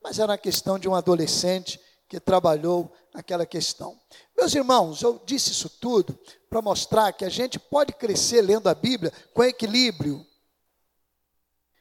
Mas 0.02 0.18
era 0.18 0.33
uma 0.33 0.38
questão 0.38 0.78
de 0.78 0.88
um 0.88 0.94
adolescente 0.94 1.80
que 2.09 2.21
trabalhou 2.21 2.92
aquela 3.14 3.47
questão. 3.47 3.99
Meus 4.37 4.54
irmãos, 4.54 5.00
eu 5.00 5.23
disse 5.25 5.52
isso 5.52 5.68
tudo 5.68 6.18
para 6.50 6.61
mostrar 6.61 7.12
que 7.12 7.25
a 7.25 7.28
gente 7.28 7.59
pode 7.59 7.92
crescer 7.92 8.42
lendo 8.42 8.68
a 8.68 8.75
Bíblia 8.75 9.12
com 9.33 9.42
equilíbrio 9.42 10.26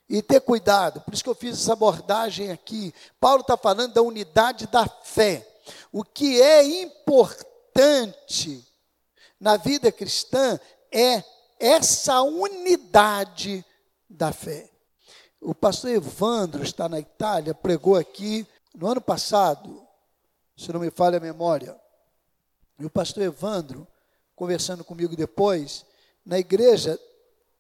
e 0.08 0.22
ter 0.22 0.42
cuidado. 0.42 1.02
Por 1.02 1.14
isso 1.14 1.24
que 1.24 1.30
eu 1.30 1.36
fiz 1.36 1.60
essa 1.60 1.74
abordagem 1.74 2.52
aqui. 2.52 2.94
Paulo 3.20 3.42
está 3.42 3.58
falando 3.58 3.94
da 3.94 4.02
unidade 4.02 4.68
da 4.68 4.88
fé. 4.88 5.48
O 5.92 6.04
que 6.04 6.42
é 6.42 6.64
importante 6.82 8.66
na 9.40 9.58
vida 9.58 9.92
cristã 9.92 10.60
é 10.92 11.24
essa 11.60 12.22
unidade 12.22 13.66
da 14.10 14.32
fé. 14.32 14.73
O 15.46 15.54
pastor 15.54 15.92
Evandro 15.92 16.64
está 16.64 16.88
na 16.88 17.00
Itália, 17.00 17.54
pregou 17.54 17.96
aqui 17.96 18.48
no 18.74 18.88
ano 18.88 19.02
passado, 19.02 19.86
se 20.56 20.72
não 20.72 20.80
me 20.80 20.90
falha 20.90 21.18
a 21.18 21.22
memória. 21.22 21.80
E 22.80 22.86
o 22.86 22.90
pastor 22.90 23.24
Evandro, 23.24 23.86
conversando 24.36 24.84
comigo 24.84 25.16
depois, 25.16 25.86
na 26.26 26.40
igreja 26.40 26.98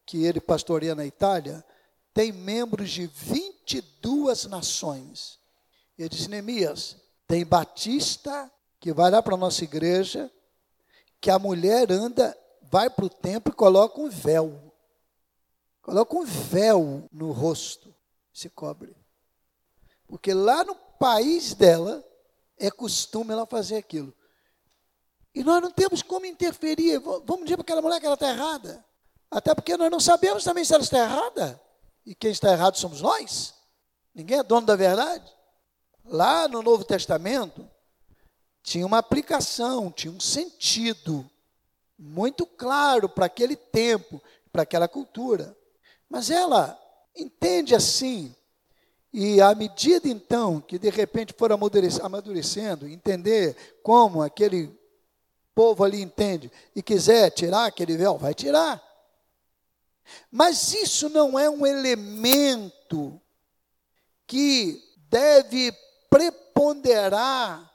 que 0.06 0.24
ele 0.24 0.40
pastoreia 0.40 0.96
na 0.96 1.06
Itália, 1.06 1.64
tem 2.14 2.32
membros 2.32 2.90
de 2.90 3.08
22 3.08 4.46
nações. 4.46 5.40
Ele 5.98 6.10
disse: 6.10 6.30
Neemias, 6.30 6.96
tem 7.28 7.46
batista 7.46 8.52
que 8.80 8.94
vai 8.94 9.12
lá 9.12 9.22
para 9.22 9.36
a 9.36 9.38
nossa 9.38 9.64
igreja, 9.64 10.32
que 11.20 11.30
a 11.30 11.40
mulher 11.40 11.92
anda, 11.92 12.38
vai 12.62 12.90
para 12.90 13.06
o 13.06 13.10
templo 13.10 13.52
e 13.52 13.56
coloca 13.56 14.00
um 14.00 14.10
véu. 14.10 14.73
Coloca 15.84 16.16
um 16.16 16.24
véu 16.24 17.08
no 17.12 17.32
rosto, 17.34 17.94
se 18.34 18.50
cobre. 18.50 18.96
Porque 20.08 20.34
lá 20.34 20.64
no 20.64 20.74
país 20.76 21.54
dela 21.54 22.04
é 22.58 22.72
costume 22.72 23.34
ela 23.34 23.46
fazer 23.46 23.76
aquilo. 23.76 24.14
E 25.36 25.44
nós 25.44 25.62
não 25.62 25.70
temos 25.70 26.02
como 26.02 26.26
interferir. 26.26 27.00
Vamos 27.00 27.44
dizer 27.44 27.58
para 27.58 27.64
aquela 27.64 27.82
mulher 27.82 28.00
que 28.00 28.06
ela 28.06 28.14
está 28.14 28.30
errada. 28.30 28.86
Até 29.30 29.54
porque 29.54 29.76
nós 29.76 29.92
não 29.92 30.00
sabemos 30.00 30.44
também 30.44 30.64
se 30.64 30.74
ela 30.74 30.84
está 30.84 31.00
errada. 31.00 31.62
E 32.06 32.16
quem 32.16 32.32
está 32.32 32.54
errado 32.54 32.78
somos 32.78 33.02
nós. 33.02 33.54
Ninguém 34.16 34.40
é 34.40 34.44
dono 34.44 34.66
da 34.66 34.78
verdade. 34.78 35.30
Lá 36.06 36.48
no 36.48 36.62
Novo 36.62 36.86
Testamento, 36.86 37.70
tinha 38.62 38.86
uma 38.86 39.00
aplicação, 39.00 39.92
tinha 39.92 40.14
um 40.14 40.20
sentido 40.20 41.30
muito 42.00 42.46
claro 42.46 43.10
para 43.10 43.26
aquele 43.26 43.58
tempo, 43.58 44.22
para 44.50 44.62
aquela 44.62 44.88
cultura. 44.88 45.58
Mas 46.10 46.30
ela 46.30 46.80
entende 47.16 47.76
assim, 47.76 48.36
e 49.12 49.40
à 49.42 49.54
medida 49.54 50.08
então 50.08 50.60
que 50.60 50.80
de 50.80 50.90
repente 50.90 51.34
for 51.38 51.52
amadurecendo, 51.52 52.88
entender 52.88 53.56
como 53.84 54.22
aquele 54.22 54.72
povo 55.54 55.84
ali 55.84 56.02
entende, 56.02 56.52
e 56.76 56.82
quiser 56.82 57.30
tirar 57.30 57.66
aquele 57.66 57.96
véu, 57.96 58.18
vai 58.18 58.34
tirar. 58.34 58.82
Mas 60.32 60.74
isso 60.74 61.10
não 61.10 61.38
é 61.38 61.50
um 61.50 61.66
elemento 61.66 63.22
que 64.26 64.84
deve 65.10 65.72
preponderar, 66.10 67.72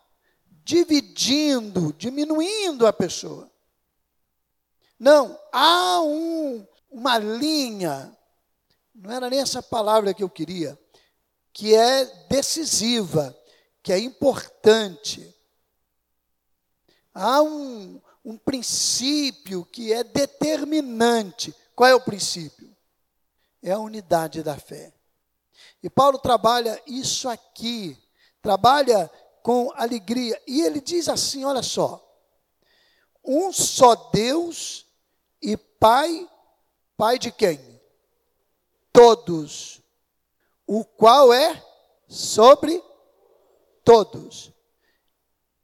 dividindo, 0.65 1.93
diminuindo 1.93 2.87
a 2.87 2.93
pessoa. 2.93 3.51
Não, 4.99 5.39
há 5.53 6.01
um, 6.03 6.67
uma 6.91 7.17
linha 7.17 8.17
não 8.99 9.13
era 9.13 9.31
nem 9.31 9.41
essa 9.41 9.63
palavra 9.63 10.13
que 10.13 10.23
eu 10.23 10.29
queria, 10.29 10.79
que 11.53 11.75
é 11.75 12.05
decisiva, 12.29 13.37
que 13.83 13.93
é 13.93 13.99
importante. 13.99 15.35
Há 17.15 17.41
um, 17.43 18.01
um 18.25 18.37
princípio 18.37 19.65
que 19.65 19.93
é 19.93 20.03
determinante. 20.03 21.55
Qual 21.77 21.89
é 21.89 21.95
o 21.95 22.01
princípio? 22.01 22.77
É 23.63 23.71
a 23.71 23.79
unidade 23.79 24.43
da 24.43 24.57
fé. 24.57 24.93
E 25.81 25.89
Paulo 25.89 26.19
trabalha 26.19 26.81
isso 26.87 27.29
aqui, 27.29 27.97
trabalha 28.43 29.09
com 29.45 29.73
alegria. 29.77 30.41
E 30.45 30.63
ele 30.63 30.81
diz 30.81 31.09
assim: 31.09 31.45
olha 31.45 31.63
só, 31.63 32.05
um 33.25 33.53
só 33.53 33.95
Deus 34.13 34.87
e 35.41 35.57
Pai, 35.57 36.29
Pai 36.97 37.17
de 37.17 37.31
quem? 37.31 37.78
Todos, 38.99 39.81
o 40.67 40.85
qual 40.85 41.33
é 41.33 41.65
sobre 42.09 42.83
todos. 43.85 44.53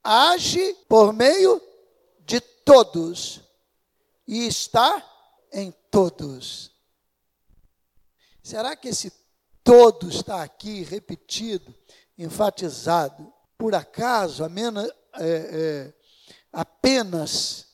Age 0.05 0.73
por 0.89 1.13
meio 1.13 1.61
de 2.21 2.41
todos 2.41 3.41
e 4.25 4.47
está 4.47 5.05
em 5.53 5.75
todos. 5.91 6.71
Será 8.41 8.77
que 8.77 8.91
esse 8.91 9.13
todo 9.65 10.09
está 10.09 10.41
aqui 10.45 10.85
repetido, 10.85 11.75
enfatizado, 12.17 13.35
por 13.59 13.75
acaso, 13.75 14.45
apenas, 14.45 14.81
é, 15.15 15.27
é, 15.27 15.95
apenas 16.53 17.67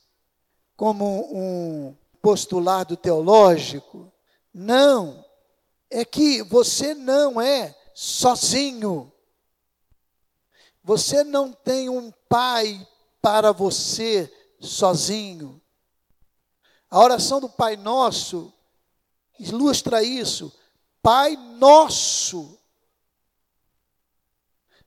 como 0.74 1.28
um 1.30 1.94
postulado 2.22 2.96
teológico? 2.96 4.10
Não 4.54 5.28
é 5.90 6.04
que 6.04 6.42
você 6.42 6.94
não 6.94 7.40
é 7.40 7.76
sozinho. 7.94 9.12
Você 10.82 11.24
não 11.24 11.52
tem 11.52 11.88
um 11.88 12.10
pai 12.28 12.86
para 13.20 13.52
você 13.52 14.32
sozinho. 14.60 15.60
A 16.88 16.98
oração 16.98 17.40
do 17.40 17.48
Pai 17.48 17.76
Nosso 17.76 18.52
ilustra 19.38 20.02
isso. 20.02 20.52
Pai 21.02 21.36
Nosso. 21.36 22.58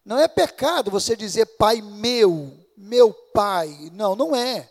Não 0.03 0.17
é 0.17 0.27
pecado 0.27 0.91
você 0.91 1.15
dizer 1.15 1.45
Pai 1.57 1.81
meu, 1.81 2.65
meu 2.75 3.13
Pai. 3.13 3.89
Não, 3.93 4.15
não 4.15 4.35
é. 4.35 4.69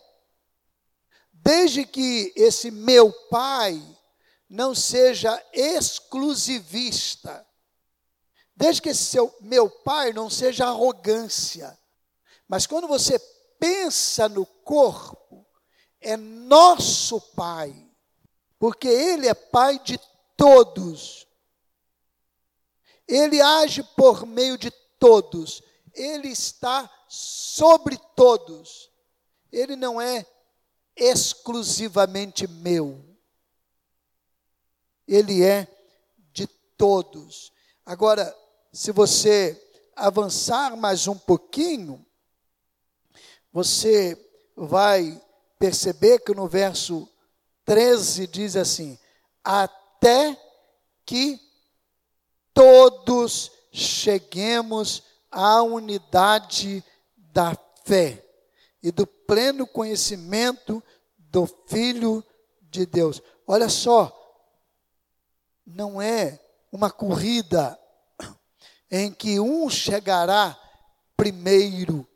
Desde 1.32 1.86
que 1.86 2.32
esse 2.36 2.70
meu 2.70 3.12
Pai 3.30 3.80
não 4.52 4.74
seja 4.74 5.42
exclusivista. 5.50 7.44
Desde 8.54 8.82
que 8.82 8.92
seu 8.92 9.34
meu 9.40 9.70
pai 9.70 10.12
não 10.12 10.28
seja 10.28 10.66
arrogância. 10.66 11.76
Mas 12.46 12.66
quando 12.66 12.86
você 12.86 13.18
pensa 13.58 14.28
no 14.28 14.44
corpo, 14.44 15.46
é 15.98 16.18
nosso 16.18 17.18
pai. 17.34 17.74
Porque 18.58 18.86
ele 18.88 19.26
é 19.26 19.32
pai 19.32 19.78
de 19.78 19.98
todos. 20.36 21.26
Ele 23.08 23.40
age 23.40 23.82
por 23.96 24.26
meio 24.26 24.58
de 24.58 24.70
todos. 24.98 25.62
Ele 25.94 26.28
está 26.28 26.90
sobre 27.08 27.98
todos. 28.14 28.90
Ele 29.50 29.76
não 29.76 29.98
é 29.98 30.26
exclusivamente 30.94 32.46
meu 32.46 33.11
ele 35.06 35.42
é 35.42 35.66
de 36.32 36.46
todos. 36.76 37.52
Agora, 37.84 38.34
se 38.72 38.92
você 38.92 39.60
avançar 39.94 40.76
mais 40.76 41.06
um 41.06 41.16
pouquinho, 41.16 42.04
você 43.52 44.18
vai 44.56 45.20
perceber 45.58 46.20
que 46.20 46.34
no 46.34 46.48
verso 46.48 47.08
13 47.64 48.26
diz 48.26 48.56
assim: 48.56 48.98
até 49.44 50.36
que 51.04 51.40
todos 52.54 53.50
cheguemos 53.70 55.02
à 55.30 55.62
unidade 55.62 56.84
da 57.16 57.56
fé 57.84 58.24
e 58.82 58.90
do 58.90 59.06
pleno 59.06 59.66
conhecimento 59.66 60.82
do 61.16 61.46
Filho 61.66 62.24
de 62.62 62.84
Deus. 62.84 63.22
Olha 63.46 63.68
só, 63.68 64.21
não 65.66 66.00
é 66.00 66.38
uma 66.70 66.90
corrida 66.90 67.78
em 68.90 69.12
que 69.12 69.40
um 69.40 69.68
chegará 69.70 70.58
primeiro, 71.16 72.06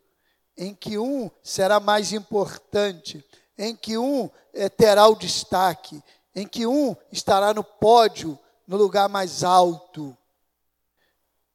em 0.55 0.73
que 0.75 0.97
um 0.97 1.29
será 1.43 1.79
mais 1.79 2.13
importante, 2.13 3.23
em 3.57 3.75
que 3.75 3.97
um 3.97 4.29
é, 4.53 4.69
terá 4.69 5.07
o 5.07 5.15
destaque, 5.15 6.03
em 6.35 6.47
que 6.47 6.67
um 6.67 6.95
estará 7.11 7.53
no 7.53 7.63
pódio, 7.63 8.37
no 8.67 8.77
lugar 8.77 9.07
mais 9.09 9.43
alto, 9.43 10.15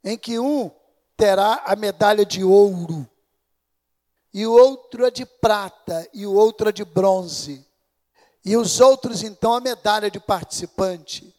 em 0.03 0.17
que 0.17 0.39
um 0.39 0.71
terá 1.17 1.63
a 1.65 1.77
medalha 1.77 2.25
de 2.25 2.43
ouro, 2.43 3.09
e 4.35 4.47
o 4.47 4.53
outro 4.53 5.05
é 5.05 5.11
de 5.11 5.27
prata, 5.27 6.09
e 6.13 6.27
o 6.27 6.33
outro 6.33 6.69
é 6.69 6.73
de 6.73 6.85
bronze, 6.85 7.67
e 8.45 8.57
os 8.57 8.81
outros 8.81 9.23
então 9.23 9.55
a 9.55 9.61
medalha 9.61 10.11
de 10.11 10.19
participante. 10.19 11.33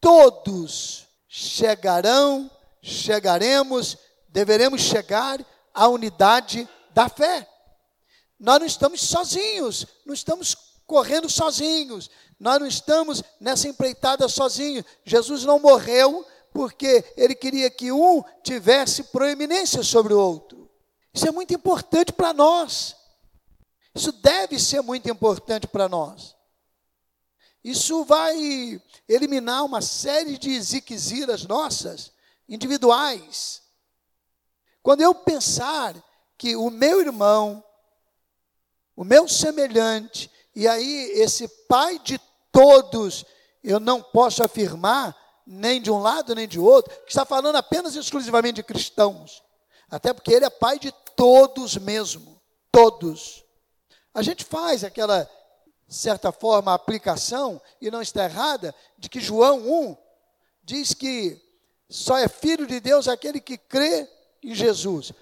Todos 0.00 1.06
chegarão, 1.28 2.50
chegaremos, 2.82 3.96
deveremos 4.28 4.80
chegar 4.80 5.44
à 5.74 5.88
unidade 5.88 6.68
da 6.94 7.08
fé. 7.08 7.48
Nós 8.38 8.60
não 8.60 8.66
estamos 8.66 9.00
sozinhos, 9.02 9.86
não 10.06 10.14
estamos 10.14 10.56
correndo 10.86 11.28
sozinhos, 11.28 12.08
nós 12.38 12.60
não 12.60 12.66
estamos 12.66 13.22
nessa 13.40 13.68
empreitada 13.68 14.28
sozinhos. 14.28 14.84
Jesus 15.04 15.44
não 15.44 15.58
morreu 15.58 16.24
porque 16.52 17.04
ele 17.16 17.34
queria 17.34 17.68
que 17.70 17.92
um 17.92 18.22
tivesse 18.42 19.04
proeminência 19.04 19.82
sobre 19.82 20.14
o 20.14 20.20
outro. 20.20 20.70
Isso 21.12 21.26
é 21.26 21.30
muito 21.30 21.52
importante 21.52 22.12
para 22.12 22.32
nós. 22.32 22.96
Isso 23.94 24.12
deve 24.12 24.58
ser 24.58 24.80
muito 24.80 25.10
importante 25.10 25.66
para 25.66 25.88
nós. 25.88 26.37
Isso 27.68 28.02
vai 28.02 28.80
eliminar 29.06 29.62
uma 29.62 29.82
série 29.82 30.38
de 30.38 30.58
ziquiziras 30.58 31.44
nossas, 31.44 32.10
individuais. 32.48 33.60
Quando 34.82 35.02
eu 35.02 35.14
pensar 35.14 35.94
que 36.38 36.56
o 36.56 36.70
meu 36.70 37.02
irmão, 37.02 37.62
o 38.96 39.04
meu 39.04 39.28
semelhante, 39.28 40.30
e 40.56 40.66
aí 40.66 41.10
esse 41.16 41.46
pai 41.68 41.98
de 41.98 42.18
todos, 42.50 43.26
eu 43.62 43.78
não 43.78 44.00
posso 44.00 44.42
afirmar, 44.42 45.14
nem 45.46 45.78
de 45.78 45.90
um 45.90 45.98
lado 45.98 46.34
nem 46.34 46.48
de 46.48 46.58
outro, 46.58 46.98
que 47.02 47.10
está 47.10 47.26
falando 47.26 47.56
apenas 47.56 47.94
e 47.94 47.98
exclusivamente 47.98 48.56
de 48.56 48.62
cristãos. 48.62 49.42
Até 49.90 50.14
porque 50.14 50.32
ele 50.32 50.46
é 50.46 50.50
pai 50.50 50.78
de 50.78 50.90
todos 51.14 51.76
mesmo, 51.76 52.40
todos. 52.72 53.44
A 54.14 54.22
gente 54.22 54.42
faz 54.42 54.84
aquela 54.84 55.28
certa 55.88 56.30
forma 56.30 56.74
aplicação 56.74 57.60
e 57.80 57.90
não 57.90 58.02
está 58.02 58.24
errada 58.24 58.74
de 58.98 59.08
que 59.08 59.20
João 59.20 59.90
1 59.90 59.96
diz 60.62 60.92
que 60.92 61.40
só 61.88 62.18
é 62.18 62.28
filho 62.28 62.66
de 62.66 62.78
Deus 62.78 63.08
aquele 63.08 63.40
que 63.40 63.56
crê 63.56 64.08
em 64.42 64.54
Jesus. 64.54 65.12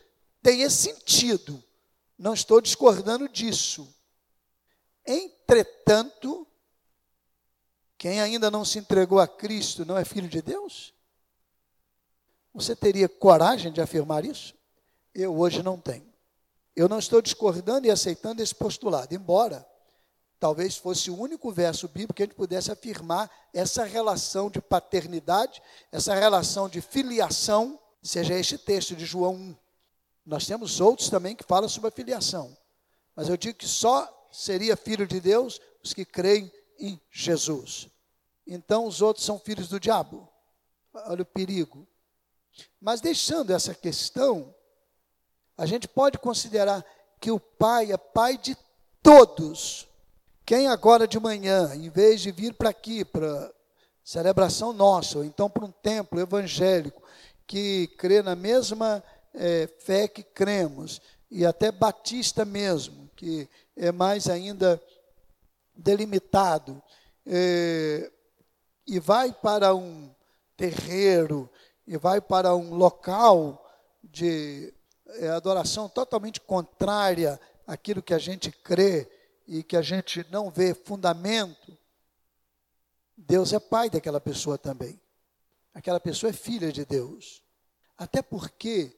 Tem 0.43 0.63
esse 0.63 0.77
sentido. 0.77 1.63
Não 2.19 2.35
estou 2.35 2.61
discordando 2.61 3.29
disso. 3.29 3.89
Entretanto, 5.07 6.47
quem 7.97 8.21
ainda 8.21 8.51
não 8.51 8.65
se 8.65 8.79
entregou 8.79 9.21
a 9.21 9.29
Cristo 9.29 9.85
não 9.85 9.97
é 9.97 10.05
filho 10.05 10.29
de 10.29 10.43
Deus? 10.43 10.93
Você 12.53 12.75
teria 12.75 13.09
coragem 13.09 13.71
de 13.71 13.81
afirmar 13.81 14.25
isso? 14.25 14.55
Eu 15.15 15.39
hoje 15.39 15.63
não 15.63 15.79
tenho. 15.79 16.13
Eu 16.75 16.89
não 16.89 16.99
estou 16.99 17.23
discordando 17.23 17.87
e 17.87 17.91
aceitando 17.91 18.43
esse 18.43 18.55
postulado, 18.55 19.15
embora 19.15 19.67
talvez 20.39 20.77
fosse 20.77 21.11
o 21.11 21.19
único 21.19 21.51
verso 21.51 21.89
bíblico 21.89 22.15
que 22.15 22.23
a 22.23 22.27
gente 22.27 22.35
pudesse 22.35 22.71
afirmar 22.71 23.31
essa 23.53 23.85
relação 23.85 24.51
de 24.51 24.61
paternidade, 24.61 25.63
essa 25.91 26.15
relação 26.15 26.69
de 26.69 26.81
filiação, 26.81 27.79
seja 28.03 28.35
este 28.35 28.59
texto 28.59 28.95
de 28.95 29.05
João 29.05 29.35
1. 29.35 29.57
Nós 30.27 30.47
temos 30.47 30.81
outros 30.81 31.09
também 31.09 31.35
que 31.35 31.45
falam 31.45 31.69
sobre 31.69 31.89
a 31.89 31.93
filiação, 31.93 32.57
mas 33.15 33.29
eu 33.29 33.37
digo 33.37 33.59
que 33.59 33.69
só 33.69 34.13
seria 34.31 34.77
filho 34.77 35.07
de 35.07 35.21
Deus 35.21 35.61
os 35.83 35.95
que 35.95 36.05
creem 36.05 36.53
em 36.79 37.01
Jesus. 37.11 37.89
Então 38.47 38.85
os 38.85 39.01
outros 39.01 39.25
são 39.25 39.39
filhos 39.39 39.69
do 39.69 39.81
diabo. 39.81 40.29
Olha 40.93 41.23
o 41.23 41.27
perigo. 41.27 41.87
Mas 42.81 43.01
deixando 43.01 43.53
essa 43.53 43.75
questão, 43.75 44.55
a 45.57 45.67
gente 45.67 45.89
pode 45.89 46.19
considerar 46.19 46.85
que 47.21 47.31
o 47.31 47.41
Pai 47.41 47.93
é 47.93 47.97
Pai 47.97 48.37
de 48.37 48.57
todos. 49.03 49.89
Quem 50.47 50.69
agora 50.69 51.09
de 51.09 51.19
manhã, 51.19 51.75
em 51.75 51.91
vez 51.91 52.21
de 52.21 52.31
vir 52.31 52.55
para 52.55 52.71
aqui, 52.71 53.05
para 53.05 53.53
celebração 54.05 54.73
nossa, 54.73 55.19
ou 55.19 55.25
então 55.25 55.51
para 55.51 55.65
um 55.65 55.73
templo 55.73 56.21
evangélico, 56.21 57.03
que 57.49 57.89
crê 57.99 58.23
na 58.23 58.37
mesma 58.37 59.03
é, 59.35 59.67
fé 59.81 60.07
que 60.07 60.23
cremos, 60.23 61.03
e 61.29 61.45
até 61.45 61.73
batista 61.73 62.45
mesmo, 62.45 63.11
que 63.17 63.49
é 63.77 63.91
mais 63.91 64.29
ainda 64.29 64.81
delimitado, 65.75 66.81
é, 67.27 68.09
e 68.87 69.01
vai 69.01 69.33
para 69.33 69.75
um 69.75 70.09
terreiro, 70.57 71.51
e 71.85 71.97
vai 71.97 72.21
para 72.21 72.55
um 72.55 72.73
local 72.73 73.69
de 74.01 74.73
é, 75.09 75.29
adoração 75.29 75.89
totalmente 75.89 76.41
contrária 76.41 77.41
àquilo 77.67 78.01
que 78.01 78.15
a 78.15 78.19
gente 78.19 78.53
crê 78.53 79.11
e 79.47 79.63
que 79.63 79.77
a 79.77 79.83
gente 79.83 80.27
não 80.31 80.51
vê 80.51 80.75
fundamento, 80.75 81.77
Deus 83.17 83.53
é 83.53 83.59
pai 83.59 83.89
daquela 83.89 84.21
pessoa 84.21 84.59
também. 84.59 85.01
Aquela 85.73 86.01
pessoa 86.01 86.31
é 86.31 86.33
filha 86.33 86.73
de 86.73 86.85
Deus. 86.85 87.43
Até 87.97 88.21
porque, 88.21 88.95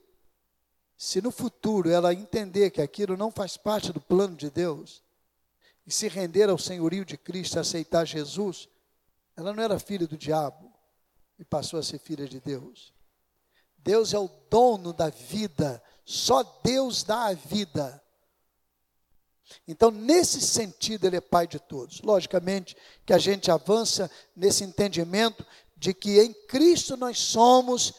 se 0.97 1.21
no 1.21 1.31
futuro 1.31 1.89
ela 1.89 2.13
entender 2.13 2.71
que 2.71 2.81
aquilo 2.81 3.15
não 3.15 3.31
faz 3.31 3.55
parte 3.55 3.93
do 3.93 4.01
plano 4.01 4.35
de 4.35 4.49
Deus, 4.49 5.03
e 5.85 5.91
se 5.91 6.07
render 6.07 6.49
ao 6.49 6.57
senhorio 6.57 7.05
de 7.05 7.17
Cristo, 7.17 7.59
aceitar 7.59 8.05
Jesus, 8.05 8.67
ela 9.35 9.53
não 9.53 9.63
era 9.63 9.79
filha 9.79 10.05
do 10.05 10.17
diabo 10.17 10.71
e 11.39 11.45
passou 11.45 11.79
a 11.79 11.83
ser 11.83 11.99
filha 11.99 12.27
de 12.27 12.39
Deus. 12.39 12.93
Deus 13.77 14.13
é 14.13 14.19
o 14.19 14.29
dono 14.49 14.91
da 14.91 15.09
vida, 15.09 15.81
só 16.03 16.43
Deus 16.63 17.03
dá 17.03 17.27
a 17.27 17.33
vida. 17.33 18.03
Então, 19.67 19.91
nesse 19.91 20.41
sentido, 20.41 21.05
ele 21.05 21.17
é 21.17 21.21
pai 21.21 21.47
de 21.47 21.59
todos. 21.59 22.01
Logicamente 22.01 22.75
que 23.05 23.13
a 23.13 23.17
gente 23.17 23.51
avança 23.51 24.09
nesse 24.35 24.63
entendimento 24.63 25.45
de 25.75 25.93
que 25.93 26.19
em 26.19 26.33
Cristo 26.47 26.97
nós 26.97 27.19
somos 27.19 27.93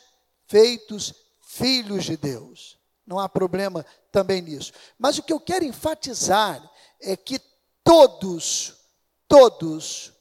feitos 0.47 1.15
filhos 1.41 2.05
de 2.05 2.17
Deus. 2.17 2.79
Não 3.07 3.19
há 3.19 3.29
problema 3.29 3.85
também 4.13 4.43
nisso. 4.43 4.73
Mas 4.99 5.19
o 5.19 5.23
que 5.23 5.33
eu 5.33 5.41
quero 5.41 5.65
enfatizar 5.65 6.63
é 7.01 7.17
que 7.17 7.41
todos, 7.83 8.75
todos, 9.27 10.13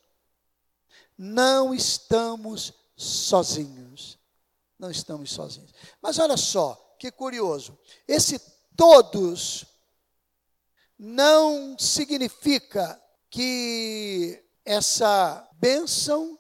não 1.18 1.74
estamos 1.74 2.74
sozinhos. 2.96 4.18
Não 4.78 4.90
estamos 4.90 5.32
sozinhos. 5.32 5.74
Mas 6.02 6.18
olha 6.18 6.38
só, 6.38 6.96
que 6.98 7.12
curioso. 7.12 7.78
Esse 8.08 8.40
todos 8.76 9.66
não 11.00 11.80
significa 11.80 13.02
que 13.30 14.44
essa 14.66 15.48
bênção 15.54 16.38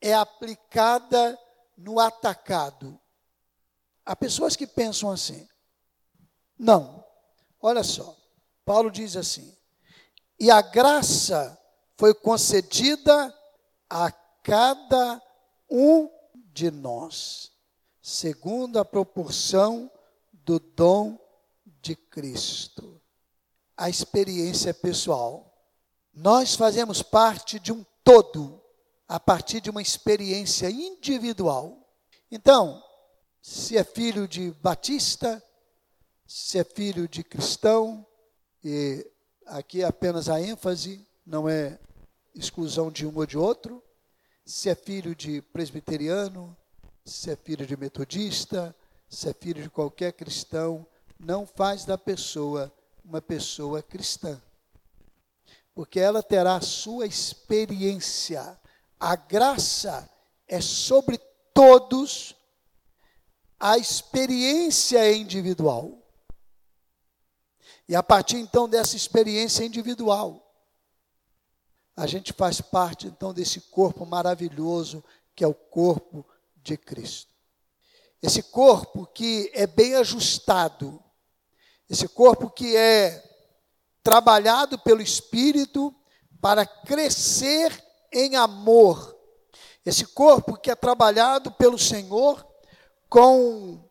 é 0.00 0.12
aplicada 0.12 1.38
no 1.78 2.00
atacado. 2.00 3.00
Há 4.04 4.16
pessoas 4.16 4.56
que 4.56 4.66
pensam 4.66 5.12
assim. 5.12 5.48
Não. 6.58 7.04
Olha 7.60 7.84
só. 7.84 8.16
Paulo 8.64 8.90
diz 8.90 9.16
assim: 9.16 9.56
"E 10.38 10.50
a 10.50 10.60
graça 10.60 11.56
foi 11.96 12.12
concedida 12.12 13.32
a 13.88 14.10
cada 14.42 15.22
um 15.70 16.10
de 16.34 16.70
nós, 16.70 17.52
segundo 18.02 18.78
a 18.78 18.84
proporção 18.84 19.90
do 20.32 20.58
dom 20.58 21.18
de 21.80 21.94
Cristo. 21.94 22.99
A 23.80 23.88
experiência 23.88 24.74
pessoal. 24.74 25.50
Nós 26.12 26.54
fazemos 26.54 27.00
parte 27.00 27.58
de 27.58 27.72
um 27.72 27.82
todo, 28.04 28.62
a 29.08 29.18
partir 29.18 29.58
de 29.62 29.70
uma 29.70 29.80
experiência 29.80 30.70
individual. 30.70 31.88
Então, 32.30 32.84
se 33.40 33.78
é 33.78 33.82
filho 33.82 34.28
de 34.28 34.50
batista, 34.50 35.42
se 36.26 36.58
é 36.58 36.64
filho 36.64 37.08
de 37.08 37.24
cristão, 37.24 38.06
e 38.62 39.10
aqui 39.46 39.80
é 39.80 39.86
apenas 39.86 40.28
a 40.28 40.38
ênfase, 40.38 41.08
não 41.24 41.48
é 41.48 41.78
exclusão 42.34 42.90
de 42.90 43.06
um 43.06 43.16
ou 43.16 43.24
de 43.24 43.38
outro, 43.38 43.82
se 44.44 44.68
é 44.68 44.74
filho 44.74 45.16
de 45.16 45.40
presbiteriano, 45.40 46.54
se 47.02 47.30
é 47.30 47.34
filho 47.34 47.66
de 47.66 47.78
metodista, 47.78 48.76
se 49.08 49.26
é 49.26 49.32
filho 49.32 49.62
de 49.62 49.70
qualquer 49.70 50.12
cristão, 50.12 50.86
não 51.18 51.46
faz 51.46 51.86
da 51.86 51.96
pessoa 51.96 52.70
uma 53.04 53.20
pessoa 53.20 53.82
cristã. 53.82 54.40
Porque 55.74 55.98
ela 55.98 56.22
terá 56.22 56.56
a 56.56 56.60
sua 56.60 57.06
experiência. 57.06 58.58
A 58.98 59.16
graça 59.16 60.08
é 60.46 60.60
sobre 60.60 61.18
todos, 61.54 62.34
a 63.58 63.78
experiência 63.78 64.98
é 64.98 65.14
individual. 65.14 65.96
E 67.88 67.96
a 67.96 68.02
partir 68.02 68.36
então 68.36 68.68
dessa 68.68 68.96
experiência 68.96 69.64
individual, 69.64 70.46
a 71.96 72.06
gente 72.06 72.32
faz 72.32 72.60
parte 72.60 73.06
então 73.06 73.34
desse 73.34 73.60
corpo 73.62 74.06
maravilhoso 74.06 75.04
que 75.34 75.44
é 75.44 75.46
o 75.46 75.54
corpo 75.54 76.26
de 76.56 76.76
Cristo. 76.76 77.30
Esse 78.22 78.42
corpo 78.42 79.06
que 79.06 79.50
é 79.54 79.66
bem 79.66 79.94
ajustado, 79.96 81.02
esse 81.90 82.08
corpo 82.08 82.48
que 82.48 82.76
é 82.76 83.28
trabalhado 84.00 84.78
pelo 84.78 85.02
Espírito 85.02 85.92
para 86.40 86.64
crescer 86.64 87.84
em 88.12 88.36
amor. 88.36 89.18
Esse 89.84 90.06
corpo 90.06 90.56
que 90.56 90.70
é 90.70 90.76
trabalhado 90.76 91.50
pelo 91.50 91.76
Senhor 91.76 92.46
com 93.08 93.84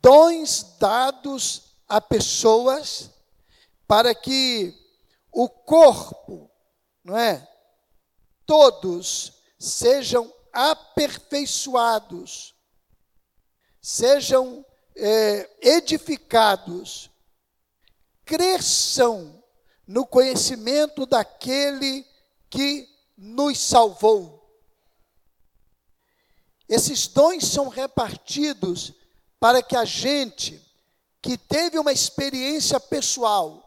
dons 0.00 0.78
dados 0.78 1.74
a 1.86 2.00
pessoas 2.00 3.10
para 3.86 4.14
que 4.14 4.74
o 5.30 5.50
corpo, 5.50 6.50
não 7.04 7.18
é? 7.18 7.46
Todos 8.46 9.42
sejam 9.58 10.32
aperfeiçoados, 10.50 12.54
sejam 13.80 14.64
é, 14.96 15.50
edificados, 15.60 17.10
cresçam 18.24 19.42
no 19.86 20.06
conhecimento 20.06 21.06
daquele 21.06 22.06
que 22.48 22.88
nos 23.16 23.58
salvou. 23.58 24.42
Esses 26.68 27.06
dons 27.06 27.44
são 27.46 27.68
repartidos 27.68 28.94
para 29.38 29.62
que 29.62 29.76
a 29.76 29.84
gente 29.84 30.62
que 31.20 31.38
teve 31.38 31.78
uma 31.78 31.92
experiência 31.92 32.80
pessoal, 32.80 33.62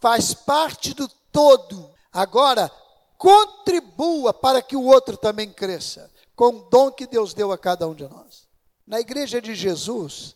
faz 0.00 0.34
parte 0.34 0.92
do 0.92 1.08
todo, 1.30 1.94
agora 2.12 2.70
contribua 3.16 4.34
para 4.34 4.60
que 4.60 4.74
o 4.74 4.84
outro 4.84 5.16
também 5.16 5.52
cresça, 5.52 6.10
com 6.34 6.48
o 6.48 6.70
dom 6.70 6.90
que 6.90 7.06
Deus 7.06 7.32
deu 7.32 7.52
a 7.52 7.58
cada 7.58 7.86
um 7.86 7.94
de 7.94 8.08
nós. 8.08 8.48
Na 8.86 8.98
igreja 8.98 9.40
de 9.40 9.54
Jesus, 9.54 10.34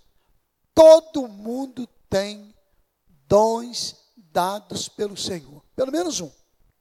todo 0.75 1.29
mundo 1.29 1.87
tem 2.09 2.55
dons 3.29 3.97
dados 4.17 4.89
pelo 4.89 5.17
Senhor, 5.17 5.63
pelo 5.77 5.93
menos 5.93 6.21
um, 6.21 6.31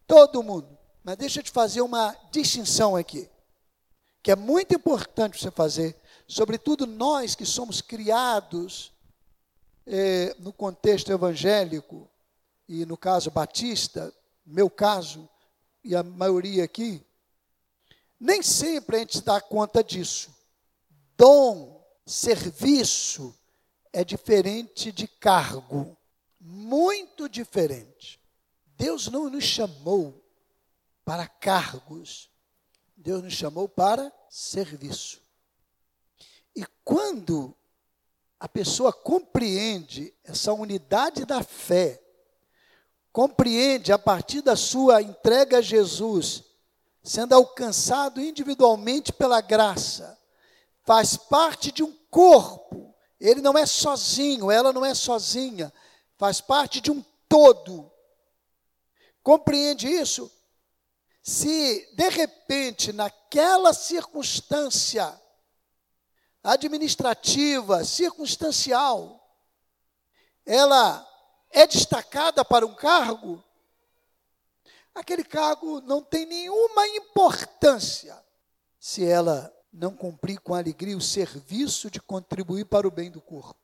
todo 0.08 0.44
mundo. 0.44 0.78
Mas 1.04 1.18
deixa 1.18 1.40
eu 1.40 1.44
te 1.44 1.52
fazer 1.52 1.82
uma 1.82 2.16
distinção 2.32 2.96
aqui, 2.96 3.30
que 4.22 4.32
é 4.32 4.36
muito 4.36 4.74
importante 4.74 5.40
você 5.40 5.52
fazer, 5.52 5.96
sobretudo 6.28 6.88
nós 6.88 7.36
que 7.36 7.46
somos 7.46 7.82
criados 7.82 8.92
é, 9.86 10.36
no 10.40 10.52
contexto 10.54 11.12
evangélico, 11.12 12.10
e 12.68 12.86
no 12.86 12.98
caso 12.98 13.30
batista, 13.30 14.14
meu 14.46 14.70
caso, 14.70 15.30
e 15.84 15.96
a 15.96 16.02
maioria 16.02 16.64
aqui, 16.64 17.06
nem 18.20 18.42
sempre 18.42 18.96
a 18.96 19.00
gente 19.00 19.22
dá 19.22 19.42
conta 19.42 19.84
disso. 19.84 20.34
Dom, 21.18 21.86
serviço, 22.06 23.38
é 23.94 24.04
diferente 24.04 24.92
de 24.92 25.08
cargo. 25.08 25.96
Muito 26.40 27.30
diferente. 27.30 28.20
Deus 28.76 29.08
não 29.08 29.30
nos 29.30 29.46
chamou 29.46 30.22
para 31.06 31.28
cargos. 31.28 32.30
Deus 32.98 33.24
nos 33.24 33.34
chamou 33.34 33.70
para 33.70 34.12
serviço. 34.30 35.22
E 36.56 36.66
quando 36.84 37.56
a 38.40 38.50
pessoa 38.50 38.92
compreende 38.92 40.14
essa 40.24 40.52
unidade 40.52 41.26
da 41.26 41.42
fé, 41.44 42.02
compreende 43.12 43.94
a 43.94 44.00
partir 44.00 44.42
da 44.42 44.56
sua 44.56 45.02
entrega 45.02 45.60
a 45.60 45.62
Jesus, 45.62 46.44
sendo 47.04 47.34
alcançado 47.36 48.20
individualmente 48.20 49.14
pela 49.14 49.40
graça, 49.40 50.20
faz 50.84 51.16
parte 51.16 51.72
de 51.72 51.84
um 51.84 51.94
corpo, 52.10 52.63
ele 53.24 53.40
não 53.40 53.58
é 53.58 53.66
sozinho, 53.66 54.52
ela 54.52 54.74
não 54.74 54.84
é 54.84 54.94
sozinha, 54.94 55.72
faz 56.18 56.42
parte 56.42 56.82
de 56.82 56.92
um 56.92 57.02
todo. 57.30 57.90
Compreende 59.24 59.88
isso? 59.88 60.30
Se 61.22 61.90
de 61.96 62.10
repente, 62.10 62.92
naquela 62.92 63.74
circunstância, 63.74 65.18
administrativa, 66.44 67.86
circunstancial, 67.86 69.26
ela 70.46 71.10
é 71.50 71.66
destacada 71.66 72.44
para 72.44 72.66
um 72.66 72.76
cargo, 72.76 73.42
aquele 74.94 75.24
cargo 75.24 75.80
não 75.80 76.02
tem 76.02 76.26
nenhuma 76.26 76.86
importância 76.90 78.22
se 78.78 79.06
ela 79.06 79.50
não 79.74 79.96
cumprir 79.96 80.40
com 80.40 80.54
alegria 80.54 80.96
o 80.96 81.02
serviço 81.02 81.90
de 81.90 82.00
contribuir 82.00 82.66
para 82.66 82.88
o 82.88 82.92
bem 82.92 83.10
do 83.10 83.20
corpo. 83.20 83.60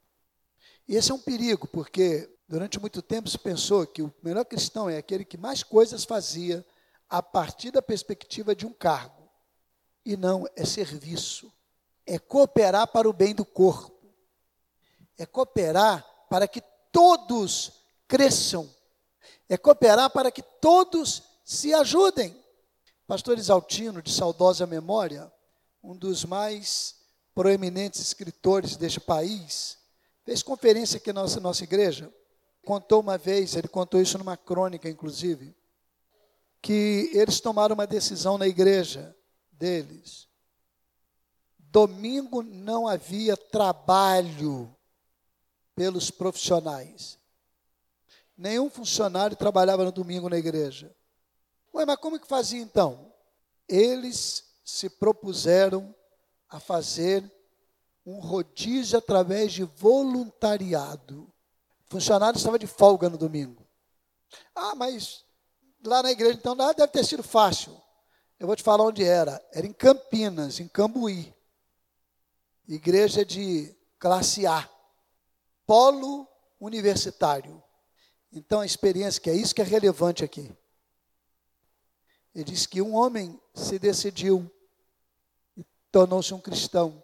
E 0.87 0.95
esse 0.95 1.11
é 1.11 1.13
um 1.13 1.19
perigo, 1.19 1.67
porque 1.67 2.29
durante 2.47 2.79
muito 2.79 3.01
tempo 3.01 3.29
se 3.29 3.37
pensou 3.37 3.85
que 3.85 4.01
o 4.01 4.13
melhor 4.23 4.43
cristão 4.43 4.89
é 4.89 4.97
aquele 4.97 5.23
que 5.23 5.37
mais 5.37 5.61
coisas 5.61 6.03
fazia 6.03 6.65
a 7.07 7.21
partir 7.21 7.71
da 7.71 7.81
perspectiva 7.81 8.55
de 8.55 8.65
um 8.65 8.73
cargo. 8.73 9.29
E 10.03 10.17
não, 10.17 10.47
é 10.55 10.65
serviço 10.65 11.53
é 12.09 12.17
cooperar 12.17 12.87
para 12.87 13.07
o 13.07 13.13
bem 13.13 13.35
do 13.35 13.45
corpo, 13.45 14.11
é 15.15 15.27
cooperar 15.27 16.03
para 16.27 16.47
que 16.47 16.59
todos 16.91 17.83
cresçam, 18.07 18.67
é 19.47 19.55
cooperar 19.55 20.09
para 20.09 20.31
que 20.31 20.41
todos 20.41 21.21
se 21.45 21.71
ajudem. 21.71 22.35
Pastor 23.05 23.37
Isaltino, 23.37 24.01
de 24.01 24.11
saudosa 24.11 24.65
memória, 24.65 25.31
um 25.83 25.95
dos 25.95 26.25
mais 26.25 26.95
proeminentes 27.33 27.99
escritores 27.99 28.75
deste 28.75 28.99
país, 28.99 29.77
fez 30.23 30.43
conferência 30.43 30.97
aqui 30.97 31.13
na 31.13 31.21
nossa, 31.21 31.39
nossa 31.39 31.63
igreja. 31.63 32.13
Contou 32.65 33.01
uma 33.01 33.17
vez, 33.17 33.55
ele 33.55 33.67
contou 33.67 34.01
isso 34.01 34.17
numa 34.17 34.37
crônica, 34.37 34.89
inclusive, 34.89 35.55
que 36.61 37.09
eles 37.13 37.39
tomaram 37.39 37.73
uma 37.73 37.87
decisão 37.87 38.37
na 38.37 38.47
igreja 38.47 39.15
deles 39.51 40.29
Domingo 41.71 42.41
não 42.41 42.87
havia 42.87 43.37
trabalho 43.37 44.75
pelos 45.75 46.09
profissionais. 46.09 47.19
Nenhum 48.35 48.69
funcionário 48.69 49.37
trabalhava 49.37 49.85
no 49.85 49.91
domingo 49.91 50.29
na 50.29 50.37
igreja. 50.37 50.95
Ué, 51.73 51.85
mas 51.85 51.97
como 51.97 52.19
que 52.19 52.27
fazia 52.27 52.59
então? 52.59 53.13
Eles 53.67 54.48
se 54.69 54.89
propuseram 54.89 55.93
a 56.47 56.59
fazer 56.59 57.29
um 58.05 58.19
rodízio 58.19 58.97
através 58.97 59.51
de 59.53 59.63
voluntariado. 59.63 61.31
O 61.87 61.91
funcionário 61.91 62.37
estava 62.37 62.57
de 62.57 62.67
folga 62.67 63.09
no 63.09 63.17
domingo. 63.17 63.65
Ah, 64.55 64.75
mas 64.75 65.25
lá 65.83 66.03
na 66.03 66.11
igreja 66.11 66.37
então 66.37 66.55
nada 66.55 66.73
deve 66.73 66.91
ter 66.91 67.05
sido 67.05 67.23
fácil. 67.23 67.79
Eu 68.39 68.47
vou 68.47 68.55
te 68.55 68.63
falar 68.63 68.83
onde 68.83 69.03
era. 69.03 69.43
Era 69.51 69.67
em 69.67 69.73
Campinas, 69.73 70.59
em 70.59 70.67
Cambuí 70.67 71.33
igreja 72.69 73.25
de 73.25 73.75
classe 73.97 74.45
A, 74.45 74.69
polo 75.65 76.27
universitário. 76.59 77.61
Então 78.31 78.59
a 78.59 78.65
experiência, 78.65 79.19
que 79.19 79.29
é 79.29 79.35
isso 79.35 79.55
que 79.55 79.61
é 79.61 79.65
relevante 79.65 80.23
aqui. 80.23 80.51
Ele 82.33 82.43
diz 82.43 82.67
que 82.67 82.79
um 82.79 82.93
homem 82.93 83.41
se 83.55 83.79
decidiu 83.79 84.49
tornou-se 85.91 86.33
um 86.33 86.39
cristão. 86.39 87.01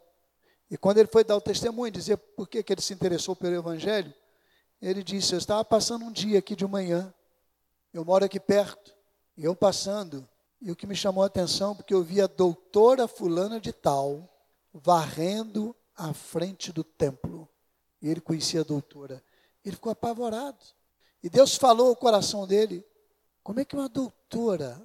E 0.69 0.77
quando 0.77 0.97
ele 0.97 1.07
foi 1.07 1.23
dar 1.23 1.35
o 1.35 1.41
testemunho, 1.41 1.91
dizer 1.91 2.17
por 2.17 2.47
que, 2.47 2.63
que 2.63 2.73
ele 2.73 2.81
se 2.81 2.93
interessou 2.93 3.35
pelo 3.35 3.55
Evangelho, 3.55 4.13
ele 4.81 5.03
disse: 5.03 5.33
Eu 5.33 5.37
estava 5.37 5.63
passando 5.63 6.05
um 6.05 6.11
dia 6.11 6.39
aqui 6.39 6.55
de 6.55 6.65
manhã, 6.65 7.13
eu 7.93 8.03
moro 8.03 8.25
aqui 8.25 8.39
perto, 8.39 8.93
e 9.37 9.43
eu 9.45 9.55
passando, 9.55 10.27
e 10.61 10.71
o 10.71 10.75
que 10.75 10.87
me 10.87 10.95
chamou 10.95 11.23
a 11.23 11.27
atenção, 11.27 11.75
porque 11.75 11.93
eu 11.93 12.03
vi 12.03 12.21
a 12.21 12.27
doutora 12.27 13.07
Fulana 13.07 13.59
de 13.59 13.71
Tal, 13.71 14.29
varrendo 14.73 15.75
à 15.95 16.13
frente 16.13 16.71
do 16.71 16.83
templo. 16.83 17.47
E 18.01 18.09
ele 18.09 18.21
conhecia 18.21 18.61
a 18.61 18.63
doutora. 18.63 19.23
Ele 19.63 19.75
ficou 19.75 19.91
apavorado. 19.91 20.63
E 21.23 21.29
Deus 21.29 21.55
falou 21.55 21.89
ao 21.89 21.95
coração 21.95 22.45
dele: 22.45 22.85
como 23.43 23.59
é 23.59 23.65
que 23.65 23.75
uma 23.75 23.89
doutora 23.89 24.81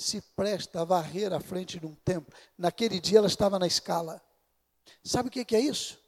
se 0.00 0.20
presta 0.34 0.80
a 0.80 0.84
varrer 0.84 1.32
à 1.32 1.40
frente 1.40 1.78
de 1.78 1.86
um 1.86 1.94
templo? 1.94 2.32
Naquele 2.56 2.98
dia 2.98 3.18
ela 3.18 3.26
estava 3.26 3.58
na 3.58 3.66
escala. 3.66 4.20
Sabe 5.04 5.28
o 5.28 5.30
que 5.30 5.54
é 5.54 5.60
isso? 5.60 5.98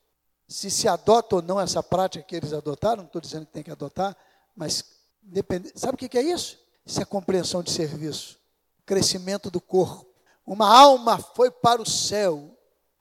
Se 0.48 0.70
se 0.70 0.88
adota 0.88 1.36
ou 1.36 1.42
não 1.42 1.60
essa 1.60 1.82
prática 1.82 2.24
que 2.24 2.34
eles 2.34 2.52
adotaram, 2.52 2.98
não 2.98 3.06
estou 3.06 3.20
dizendo 3.20 3.46
que 3.46 3.52
tem 3.52 3.62
que 3.62 3.70
adotar, 3.70 4.16
mas 4.56 4.84
depende, 5.22 5.72
sabe 5.74 5.94
o 5.94 5.96
que 5.96 6.18
é 6.18 6.22
isso? 6.22 6.58
Isso 6.84 7.00
é 7.00 7.04
compreensão 7.04 7.62
de 7.62 7.70
serviço, 7.70 8.38
crescimento 8.84 9.50
do 9.50 9.60
corpo. 9.60 10.12
Uma 10.44 10.68
alma 10.68 11.18
foi 11.18 11.50
para 11.50 11.80
o 11.80 11.86
céu, 11.86 12.58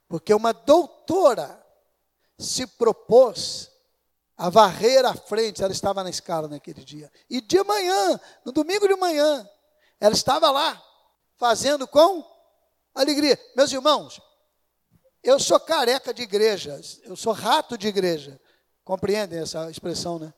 porque 0.07 0.33
uma 0.33 0.53
doutora 0.53 1.61
se 2.37 2.67
propôs 2.67 3.71
a 4.37 4.49
varrer 4.49 5.05
à 5.05 5.13
frente, 5.13 5.63
ela 5.63 5.71
estava 5.71 6.03
na 6.03 6.09
escala 6.09 6.47
naquele 6.47 6.83
dia. 6.83 7.11
E 7.29 7.41
de 7.41 7.63
manhã, 7.63 8.19
no 8.45 8.51
domingo 8.51 8.87
de 8.87 8.95
manhã, 8.95 9.47
ela 10.01 10.15
estava 10.15 10.49
lá, 10.49 10.83
fazendo 11.37 11.87
com 11.87 12.25
alegria. 12.93 13.39
Meus 13.55 13.71
irmãos, 13.71 14.19
eu 15.23 15.39
sou 15.39 15.59
careca 15.59 16.11
de 16.11 16.23
igrejas, 16.23 16.99
eu 17.03 17.15
sou 17.15 17.31
rato 17.31 17.77
de 17.77 17.87
igreja. 17.87 18.41
Compreendem 18.83 19.39
essa 19.39 19.69
expressão, 19.69 20.17
né? 20.17 20.33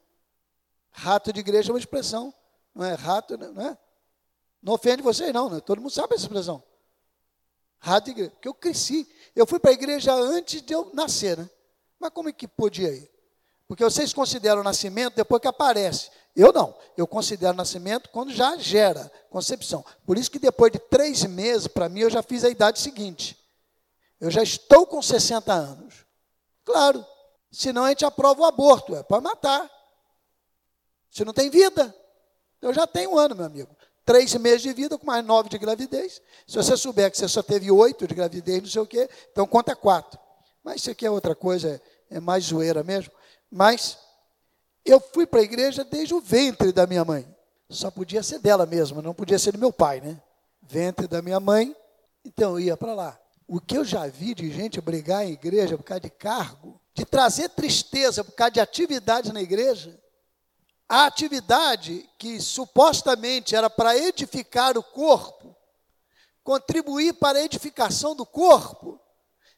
Rato 0.92 1.32
de 1.32 1.40
igreja 1.40 1.72
é 1.72 1.74
uma 1.74 1.80
expressão, 1.80 2.34
não 2.76 2.86
é? 2.86 2.94
Rato, 2.94 3.38
não 3.38 3.62
é? 3.62 3.78
Não 4.62 4.74
ofende 4.74 5.02
vocês, 5.02 5.34
não, 5.34 5.50
né? 5.50 5.62
todo 5.62 5.80
mundo 5.80 5.92
sabe 5.92 6.14
essa 6.14 6.26
expressão. 6.26 6.62
Rato 7.80 8.06
de 8.06 8.12
igreja, 8.12 8.32
porque 8.32 8.48
eu 8.50 8.54
cresci. 8.54 9.10
Eu 9.34 9.48
fui 9.48 9.60
para 9.60 9.72
a 9.72 9.74
igreja 9.74 10.14
antes 10.14 10.62
de 10.62 10.74
eu 10.74 10.92
nascer, 10.94 11.38
né? 11.38 11.50
Mas 11.98 12.12
como 12.12 12.28
é 12.28 12.34
que 12.34 12.50
podia 12.50 12.92
ir? 12.92 13.10
Porque 13.66 13.84
vocês 13.84 14.14
consideram 14.14 14.60
o 14.60 14.64
nascimento 14.64 15.16
depois 15.16 15.42
que 15.42 15.48
aparece. 15.48 16.12
Eu 16.36 16.52
não. 16.52 16.76
Eu 16.98 17.08
considero 17.08 17.56
nascimento 17.56 18.10
quando 18.10 18.32
já 18.32 18.58
gera 18.58 19.12
concepção. 19.30 19.86
Por 20.06 20.18
isso 20.18 20.32
que 20.32 20.40
depois 20.40 20.72
de 20.72 20.80
três 20.80 21.24
meses, 21.24 21.68
para 21.68 21.90
mim, 21.90 22.02
eu 22.02 22.10
já 22.10 22.24
fiz 22.24 22.44
a 22.44 22.50
idade 22.50 22.80
seguinte. 22.80 23.38
Eu 24.20 24.32
já 24.32 24.42
estou 24.42 24.88
com 24.88 25.02
60 25.02 25.52
anos. 25.54 26.06
Claro, 26.64 27.06
senão 27.52 27.84
a 27.84 27.90
gente 27.90 28.06
aprova 28.06 28.42
o 28.42 28.46
aborto, 28.46 28.96
é 28.96 29.04
para 29.04 29.22
matar. 29.22 29.70
Se 31.12 31.24
não 31.24 31.34
tem 31.34 31.50
vida, 31.50 31.94
eu 32.62 32.74
já 32.74 32.88
tenho 32.88 33.12
um 33.12 33.18
ano, 33.18 33.36
meu 33.36 33.46
amigo. 33.46 33.76
Três 34.06 34.34
meses 34.36 34.62
de 34.62 34.74
vida 34.74 34.98
com 34.98 35.06
mais 35.06 35.24
nove 35.24 35.50
de 35.50 35.58
gravidez. 35.58 36.22
Se 36.48 36.56
você 36.56 36.76
souber 36.76 37.12
que 37.12 37.18
você 37.18 37.28
só 37.28 37.44
teve 37.44 37.70
oito 37.72 38.08
de 38.08 38.16
gravidez, 38.16 38.62
não 38.62 38.70
sei 38.70 38.82
o 38.82 38.88
quê, 38.88 39.10
então 39.32 39.46
conta 39.46 39.76
quatro. 39.76 40.20
Mas 40.64 40.82
isso 40.82 40.92
aqui 40.92 41.06
é 41.06 41.12
outra 41.12 41.36
coisa, 41.36 41.82
é 42.10 42.20
mais 42.20 42.46
zoeira 42.46 42.84
mesmo. 42.84 43.12
Mas 43.52 43.98
eu 44.86 45.00
fui 45.00 45.26
para 45.26 45.40
a 45.40 45.44
igreja 45.44 45.84
desde 45.84 46.14
o 46.14 46.22
ventre 46.22 46.72
da 46.72 46.86
minha 46.86 47.06
mãe. 47.06 47.28
Só 47.70 47.90
podia 47.90 48.22
ser 48.22 48.40
dela 48.40 48.66
mesma, 48.66 49.02
não 49.02 49.14
podia 49.14 49.40
ser 49.40 49.54
do 49.54 49.58
meu 49.58 49.72
pai, 49.72 50.02
né? 50.02 50.22
Ventre 50.62 51.08
da 51.08 51.22
minha 51.22 51.40
mãe, 51.40 51.76
então 52.24 52.52
eu 52.52 52.60
ia 52.60 52.78
para 52.78 52.94
lá. 52.94 53.20
O 53.48 53.60
que 53.60 53.78
eu 53.78 53.84
já 53.84 54.08
vi 54.08 54.34
de 54.34 54.52
gente 54.52 54.80
brigar 54.80 55.26
em 55.26 55.32
igreja 55.32 55.78
por 55.78 55.84
causa 55.84 56.02
de 56.02 56.10
cargo, 56.10 56.80
de 56.94 57.06
trazer 57.06 57.50
tristeza 57.50 58.24
por 58.24 58.34
causa 58.34 58.52
de 58.52 58.60
atividade 58.60 59.34
na 59.34 59.42
igreja, 59.42 60.00
a 60.88 61.06
atividade 61.06 62.08
que 62.18 62.40
supostamente 62.40 63.56
era 63.56 63.70
para 63.70 63.98
edificar 63.98 64.78
o 64.78 64.84
corpo, 64.84 65.56
contribuir 66.44 67.14
para 67.14 67.40
a 67.40 67.44
edificação 67.44 68.16
do 68.16 68.26
corpo. 68.26 69.00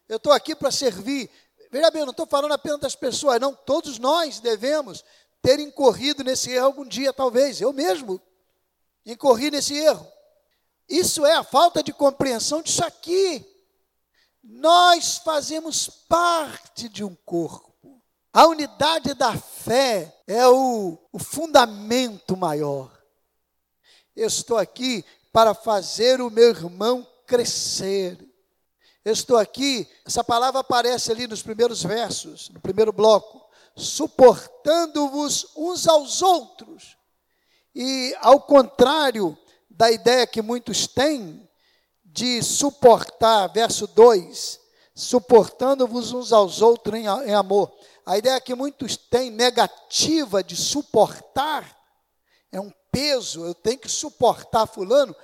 Eu 0.07 0.17
estou 0.17 0.31
aqui 0.31 0.55
para 0.55 0.71
servir. 0.71 1.29
Veja 1.75 1.91
bem, 1.91 1.99
eu 1.99 2.05
não 2.05 2.11
estou 2.11 2.25
falando 2.25 2.53
apenas 2.53 2.79
das 2.79 2.95
pessoas, 2.95 3.37
não. 3.37 3.53
Todos 3.53 3.99
nós 3.99 4.39
devemos 4.39 5.03
ter 5.41 5.59
incorrido 5.59 6.23
nesse 6.23 6.49
erro 6.49 6.67
algum 6.67 6.85
dia, 6.85 7.11
talvez. 7.11 7.59
Eu 7.59 7.73
mesmo 7.73 8.21
incorri 9.05 9.51
nesse 9.51 9.75
erro. 9.75 10.07
Isso 10.87 11.25
é 11.25 11.33
a 11.33 11.43
falta 11.43 11.83
de 11.83 11.91
compreensão 11.91 12.61
disso 12.61 12.81
aqui. 12.81 13.45
Nós 14.41 15.17
fazemos 15.17 15.89
parte 15.89 16.87
de 16.87 17.03
um 17.03 17.13
corpo. 17.13 18.01
A 18.31 18.47
unidade 18.47 19.13
da 19.13 19.35
fé 19.35 20.17
é 20.25 20.47
o, 20.47 20.97
o 21.11 21.19
fundamento 21.19 22.37
maior. 22.37 22.89
Eu 24.15 24.27
estou 24.27 24.57
aqui 24.57 25.03
para 25.33 25.53
fazer 25.53 26.21
o 26.21 26.29
meu 26.29 26.51
irmão 26.51 27.05
crescer. 27.27 28.17
Eu 29.05 29.13
estou 29.13 29.37
aqui, 29.37 29.87
essa 30.03 30.23
palavra 30.23 30.61
aparece 30.61 31.11
ali 31.11 31.27
nos 31.27 31.43
primeiros 31.43 31.83
versos, 31.83 32.49
no 32.49 32.59
primeiro 32.59 32.91
bloco, 32.91 33.39
suportando-vos 33.75 35.51
uns 35.55 35.87
aos 35.87 36.23
outros. 36.23 36.97
E 37.75 38.15
ao 38.19 38.41
contrário 38.41 39.37
da 39.69 39.91
ideia 39.91 40.25
que 40.25 40.41
muitos 40.41 40.87
têm, 40.87 41.47
de 42.03 42.41
suportar, 42.41 43.47
verso 43.49 43.85
2, 43.85 44.59
suportando-vos 44.95 46.11
uns 46.11 46.33
aos 46.33 46.63
outros 46.63 46.97
em, 46.97 47.05
em 47.05 47.33
amor. 47.35 47.71
A 48.05 48.17
ideia 48.17 48.41
que 48.41 48.55
muitos 48.55 48.97
têm 48.97 49.29
negativa 49.29 50.43
de 50.43 50.55
suportar 50.55 51.77
é 52.51 52.59
um 52.59 52.71
peso, 52.91 53.45
eu 53.45 53.53
tenho 53.53 53.77
que 53.77 53.89
suportar 53.89 54.65
fulano, 54.65 55.15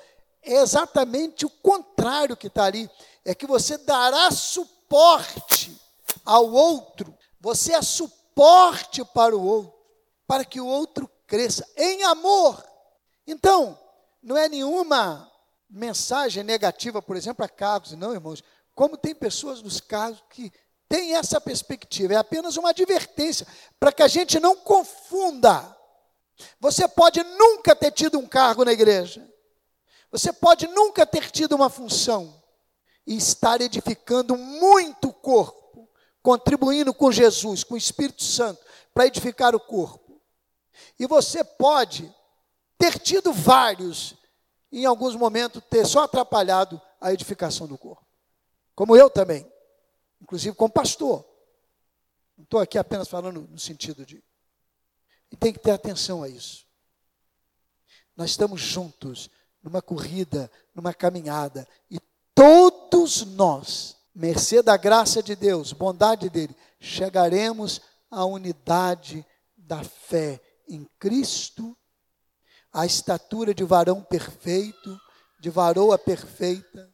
é 0.44 0.56
exatamente 0.56 1.46
o 1.46 1.50
contrário 1.50 2.36
que 2.36 2.48
está 2.48 2.66
ali. 2.66 2.90
É 3.24 3.36
que 3.36 3.46
você 3.46 3.78
dará 3.78 4.32
suporte 4.32 5.80
ao 6.26 6.52
outro, 6.52 7.16
você 7.40 7.74
é 7.74 7.82
suporte 7.82 9.04
para 9.06 9.36
o 9.36 9.44
outro, 9.44 9.74
para 10.28 10.46
que 10.46 10.60
o 10.60 10.66
outro 10.66 11.10
cresça 11.28 11.68
em 11.78 12.04
amor. 12.04 12.64
Então, 13.28 13.78
não 14.22 14.38
é 14.38 14.50
nenhuma 14.50 15.32
mensagem 15.70 16.44
negativa, 16.44 17.02
por 17.02 17.16
exemplo, 17.16 17.46
a 17.46 17.50
cargos, 17.50 17.94
não, 17.94 18.14
irmãos. 18.14 18.44
Como 18.76 18.98
tem 18.98 19.16
pessoas 19.16 19.62
nos 19.62 19.80
cargos 19.80 20.22
que 20.30 20.52
têm 20.88 21.16
essa 21.16 21.40
perspectiva, 21.40 22.14
é 22.14 22.18
apenas 22.18 22.58
uma 22.58 22.70
advertência 22.70 23.48
para 23.80 23.92
que 23.92 24.04
a 24.04 24.08
gente 24.08 24.40
não 24.40 24.56
confunda. 24.56 25.78
Você 26.60 26.88
pode 26.88 27.24
nunca 27.24 27.76
ter 27.76 27.92
tido 27.92 28.20
um 28.20 28.28
cargo 28.28 28.66
na 28.66 28.74
igreja, 28.74 29.28
você 30.12 30.34
pode 30.34 30.68
nunca 30.68 31.06
ter 31.06 31.32
tido 31.32 31.56
uma 31.56 31.70
função 31.70 32.41
e 33.06 33.16
estar 33.16 33.62
edificando 33.62 34.38
muito 34.38 35.10
o 35.10 35.14
corpo, 35.14 35.90
contribuindo 36.22 36.94
com 36.94 37.12
Jesus, 37.12 37.64
com 37.64 37.74
o 37.74 37.78
Espírito 37.78 38.24
Santo, 38.24 38.62
para 38.94 39.08
edificar 39.08 39.56
o 39.56 39.60
corpo. 39.60 40.22
E 41.00 41.08
você 41.08 41.44
pode 41.44 42.14
ter 42.78 43.00
tido 43.00 43.34
vários 43.34 44.16
em 44.72 44.86
alguns 44.86 45.16
momentos, 45.16 45.62
ter 45.70 45.86
só 45.86 46.04
atrapalhado 46.04 46.82
a 47.00 47.12
edificação 47.12 47.68
do 47.68 47.78
corpo. 47.78 48.06
Como 48.74 48.96
eu 48.96 49.10
também, 49.10 49.52
inclusive 50.22 50.56
como 50.56 50.72
pastor. 50.72 51.26
Não 52.38 52.44
estou 52.44 52.60
aqui 52.60 52.78
apenas 52.78 53.08
falando 53.08 53.42
no 53.42 53.60
sentido 53.60 54.06
de. 54.06 54.24
E 55.32 55.36
tem 55.36 55.52
que 55.52 55.60
ter 55.60 55.72
atenção 55.72 56.24
a 56.24 56.30
isso. 56.30 56.66
Nós 58.16 58.32
estamos 58.32 58.62
juntos 58.62 59.30
numa 59.62 59.82
corrida, 59.82 60.52
numa 60.74 60.94
caminhada, 60.94 61.68
e 61.90 62.00
todos 63.12 63.26
nós, 63.34 63.98
mercê 64.16 64.64
da 64.64 64.78
graça 64.78 65.22
de 65.22 65.36
Deus, 65.36 65.74
bondade 65.74 66.30
dele, 66.30 66.56
chegaremos 66.80 67.82
à 68.10 68.24
unidade 68.26 69.26
da 69.58 69.84
fé 69.84 70.42
em 70.68 70.88
Cristo 70.98 71.78
a 72.72 72.86
estatura 72.86 73.54
de 73.54 73.66
varão 73.66 74.02
perfeito, 74.02 74.98
de 75.42 75.50
varoa 75.50 75.98
perfeita. 75.98 76.90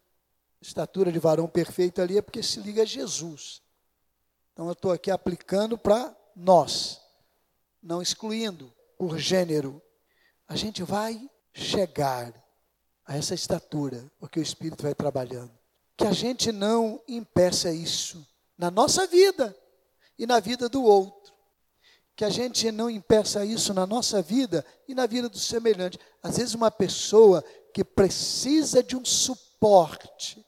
Estatura 0.60 1.12
de 1.12 1.20
varão 1.20 1.48
perfeito 1.48 2.02
ali 2.02 2.18
é 2.18 2.22
porque 2.22 2.42
se 2.42 2.60
liga 2.60 2.82
a 2.82 2.86
Jesus. 2.86 3.62
Então 4.54 4.66
eu 4.66 4.72
estou 4.72 4.92
aqui 4.92 5.12
aplicando 5.12 5.78
para 5.78 6.16
nós, 6.36 7.00
não 7.82 8.02
excluindo 8.02 8.74
por 8.98 9.20
gênero. 9.20 9.80
A 10.48 10.56
gente 10.56 10.82
vai 10.82 11.30
chegar 11.54 12.34
a 13.06 13.16
essa 13.16 13.36
estatura, 13.36 14.12
porque 14.20 14.40
o 14.40 14.44
Espírito 14.44 14.82
vai 14.82 14.96
trabalhando. 14.96 15.57
Que 15.98 16.06
a 16.06 16.14
gente 16.14 16.52
não 16.52 17.02
impeça 17.08 17.72
isso 17.72 18.26
na 18.58 18.72
nossa 18.72 19.06
vida 19.08 19.58
e 20.18 20.26
na 20.26 20.40
vida 20.40 20.70
do 20.70 20.84
outro 20.84 21.28
que 22.18 22.26
a 22.26 22.32
gente 22.32 22.72
não 22.72 22.90
impeça 22.90 23.46
isso 23.46 23.76
na 23.76 23.86
nossa 23.86 24.24
vida 24.24 24.66
e 24.88 24.96
na 24.96 25.06
vida 25.06 25.30
do 25.30 25.38
semelhante. 25.38 26.00
Às 26.24 26.38
vezes, 26.38 26.56
uma 26.56 26.72
pessoa 26.72 27.46
que 27.72 27.84
precisa 27.84 28.82
de 28.82 28.98
um 28.98 29.06
suporte, 29.06 30.44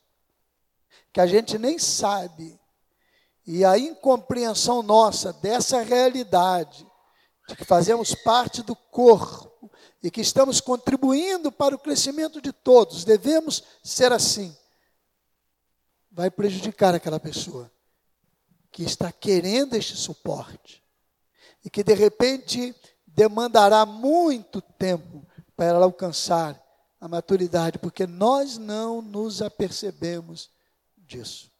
que 1.13 1.21
a 1.21 1.27
gente 1.27 1.59
nem 1.59 1.77
sabe, 1.77 2.59
e 3.45 3.63
a 3.63 3.77
incompreensão 3.77 4.81
nossa 4.81 5.31
dessa 5.31 5.83
realidade, 5.83 6.88
de 7.47 7.55
que 7.55 7.63
fazemos 7.63 8.15
parte 8.15 8.63
do 8.63 8.75
corpo 8.75 9.69
e 10.01 10.09
que 10.09 10.21
estamos 10.21 10.59
contribuindo 10.59 11.51
para 11.51 11.75
o 11.75 11.79
crescimento 11.79 12.41
de 12.41 12.51
todos, 12.51 13.05
devemos 13.05 13.63
ser 13.83 14.12
assim, 14.12 14.57
vai 16.11 16.29
prejudicar 16.29 16.95
aquela 16.95 17.19
pessoa. 17.19 17.71
que 18.71 18.83
está 18.83 19.11
querendo 19.11 19.73
este 19.73 19.95
suporte 19.95 20.83
e 21.65 21.69
que 21.71 21.83
de 21.83 21.95
repente 21.95 22.75
demandará 23.05 23.83
muito 23.83 24.61
tempo 24.61 25.25
para 25.55 25.65
ela 25.65 25.85
alcançar 25.85 26.61
a 27.01 27.07
maturidade, 27.07 27.79
porque 27.79 28.05
nós 28.05 28.57
não 28.57 29.01
nos 29.01 29.41
apercebemos 29.41 30.49
disso. 30.97 31.51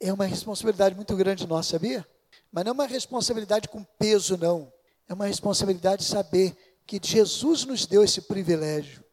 É 0.00 0.12
uma 0.12 0.24
responsabilidade 0.24 0.94
muito 0.94 1.14
grande 1.16 1.46
nossa, 1.46 1.72
sabia? 1.72 2.06
Mas 2.50 2.64
não 2.64 2.70
é 2.70 2.72
uma 2.72 2.86
responsabilidade 2.86 3.68
com 3.68 3.84
peso, 3.84 4.36
não. 4.36 4.72
É 5.08 5.14
uma 5.14 5.26
responsabilidade 5.26 6.02
de 6.02 6.08
saber 6.08 6.56
que 6.86 7.00
Jesus 7.02 7.64
nos 7.64 7.86
deu 7.86 8.04
esse 8.04 8.22
privilégio. 8.22 9.04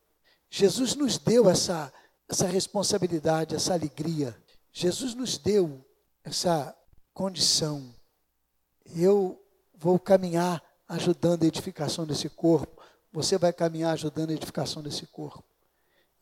Jesus 0.49 0.95
nos 0.95 1.17
deu 1.17 1.49
essa, 1.49 1.91
essa 2.27 2.45
responsabilidade, 2.45 3.56
essa 3.56 3.73
alegria. 3.73 4.36
Jesus 4.72 5.14
nos 5.14 5.38
deu 5.38 5.86
essa 6.24 6.76
condição. 7.14 7.94
Eu 8.96 9.42
vou 9.74 10.00
caminhar 10.00 10.64
ajudando 10.88 11.44
a 11.44 11.48
edificação 11.48 12.06
desse 12.06 12.30
corpo. 12.30 12.82
Você 13.12 13.38
vai 13.38 13.52
caminhar 13.52 13.94
ajudando 13.94 14.30
a 14.30 14.34
edificação 14.34 14.82
desse 14.82 15.06
corpo. 15.08 15.44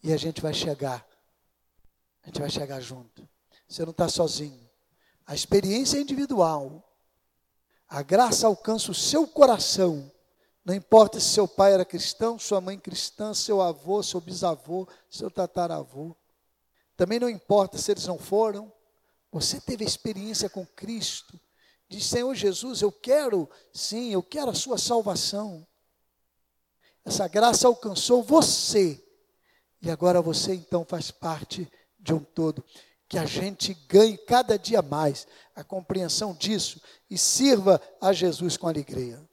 E 0.01 0.11
a 0.13 0.17
gente 0.17 0.41
vai 0.41 0.53
chegar. 0.53 1.05
A 2.23 2.27
gente 2.27 2.39
vai 2.39 2.49
chegar 2.49 2.79
junto. 2.79 3.27
Você 3.67 3.83
não 3.83 3.91
está 3.91 4.07
sozinho. 4.07 4.69
A 5.25 5.35
experiência 5.35 5.97
é 5.97 6.01
individual. 6.01 6.83
A 7.87 8.01
graça 8.01 8.47
alcança 8.47 8.91
o 8.91 8.95
seu 8.95 9.27
coração. 9.27 10.11
Não 10.65 10.73
importa 10.73 11.19
se 11.19 11.29
seu 11.29 11.47
pai 11.47 11.73
era 11.73 11.85
cristão, 11.85 12.37
sua 12.37 12.61
mãe 12.61 12.77
cristã, 12.77 13.33
seu 13.33 13.61
avô, 13.61 14.01
seu 14.03 14.19
bisavô, 14.21 14.87
seu 15.09 15.29
tataravô. 15.29 16.15
Também 16.99 17.17
não 17.17 17.29
importa 17.29 17.77
se 17.77 17.89
eles 17.91 18.05
não 18.05 18.19
foram. 18.19 18.69
Você 19.31 19.61
teve 19.61 19.85
experiência 19.85 20.49
com 20.49 20.65
Cristo. 20.65 21.39
Diz, 21.87 22.05
Senhor 22.05 22.35
Jesus, 22.35 22.81
eu 22.81 22.91
quero, 22.91 23.49
sim, 23.71 24.11
eu 24.11 24.21
quero 24.21 24.51
a 24.51 24.53
sua 24.53 24.77
salvação. 24.77 25.65
Essa 27.05 27.25
graça 27.29 27.69
alcançou 27.69 28.21
você. 28.21 29.01
E 29.81 29.89
agora 29.89 30.21
você 30.21 30.53
então 30.53 30.83
faz 30.83 31.09
parte 31.09 31.71
de 31.97 32.13
um 32.13 32.19
todo. 32.19 32.61
Que 33.07 33.17
a 33.17 33.25
gente 33.25 33.73
ganhe 33.87 34.17
cada 34.17 34.59
dia 34.59 34.81
mais 34.81 35.25
a 35.55 35.63
compreensão 35.63 36.33
disso 36.33 36.81
e 37.09 37.17
sirva 37.17 37.81
a 38.01 38.11
Jesus 38.11 38.57
com 38.57 38.67
alegria. 38.67 39.25